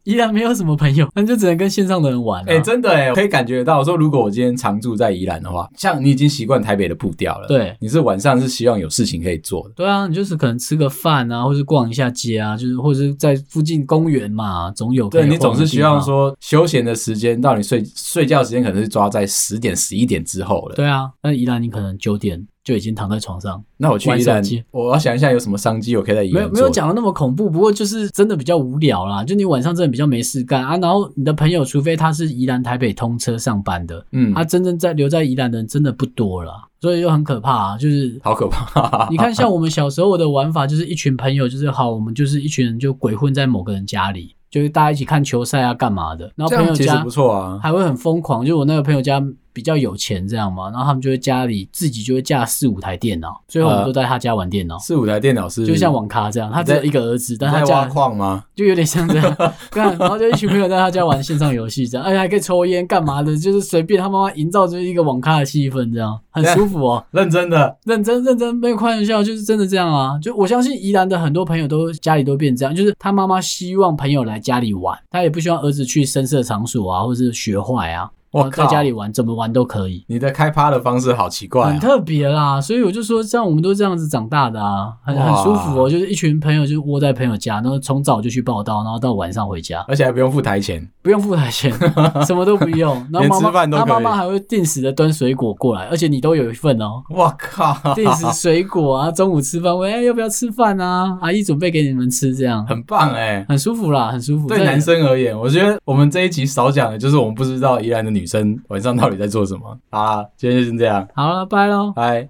[0.08, 2.50] 宜兰没有什么朋友，那就只能跟线上的人玩了。
[2.50, 7.46] 哎，真的哎，可以感觉到说，如果我今天常住在宜兰的话，像你已经习惯台北的步调了。
[7.46, 9.74] 对，你是晚上是希望有事情可以做的。
[9.76, 15.10] 对啊，你就是可能吃个饭啊，或是逛一下街啊，就是或者是在附近公园嘛，总有。
[15.10, 20.74] 对，你总是希望说休闲的时间到你睡睡觉时间可能是抓在十点十一点之后了。
[20.74, 22.46] 对啊，那宜兰你可能九点。
[22.68, 23.64] 就已经躺在床上。
[23.78, 26.42] 那我去宜兰，我要想一下有什么商机我可以在宜兰做。
[26.42, 29.24] 没有没有讲的那么恐怖，不过就是真的比较无聊啦。
[29.24, 39.08] 就你晚上真的比较没事干啊，然后你的朋友，除非他是宜兰台北通车上班的，嗯，他真正在留在宜兰的人真的不多了，所以就很可怕啊，就是好可怕。
[39.10, 44.34] 你看，像我们小时候的玩法，就是一群朋友，就是好，我们就是一群人就鬼混在某个人家里。
[44.50, 46.32] 就是大家一起看球赛啊，干嘛的？
[46.34, 48.46] 然后朋友家不错啊，还会很疯狂。
[48.46, 49.22] 就我那个朋友家，
[49.58, 54.78] 比比较有钱这样嘛，然后他们就会家里自己就会架四五台电脑，最后我们都在他家玩电脑。
[54.78, 58.44] 四五台电脑是就像网咖这样，他只有一个儿子，但他家挖矿吗？
[58.54, 59.36] 就有点像这样，
[59.76, 67.04] 然后就一群朋友在他家玩线上游戏这样，而且还可以抽烟干嘛的，就是随便他妈妈营造就是一个网咖的气氛这样，很舒服哦。
[67.10, 70.18] 认真的，认真认真没有开玩笑，就是真的这样啊。
[70.22, 78.08] 就我相信宜兰的很多朋友都家里都变这样，就是他妈妈希望朋友来家里玩，他也不希望儿子去深色场所啊，或者是学坏啊。
[78.30, 80.04] 我在家里玩，怎么玩都可以。
[80.08, 82.60] 你的开趴的方式好奇怪，很特别啦。
[82.60, 85.88] 所以我就说，像我们都这样子长大的啊，很很舒服哦。
[85.88, 91.72] 就是一群朋友就窝在朋友家，然后从早就去报道，然后到晚上回家，而且还不用付台钱，不用付台钱，
[92.26, 92.94] 什么都不用。
[93.12, 97.02] 然后妈妈，他妈妈还会定时的端水果过来，而且你都有一份哦。
[97.08, 101.16] 我靠，定时水果啊，中午吃饭喂，哎，要不要吃饭啊？
[101.22, 104.46] 阿姨准备给你们吃，这样很棒哎，很舒服啦，很舒服。
[104.46, 109.78] 对男生而言，我觉得我们这一集少讲的就是我们不知道宜兰的女生晚上到底在做什么？
[109.90, 111.06] 好啦，今天就先这样。
[111.14, 112.26] 好了，拜喽，拜。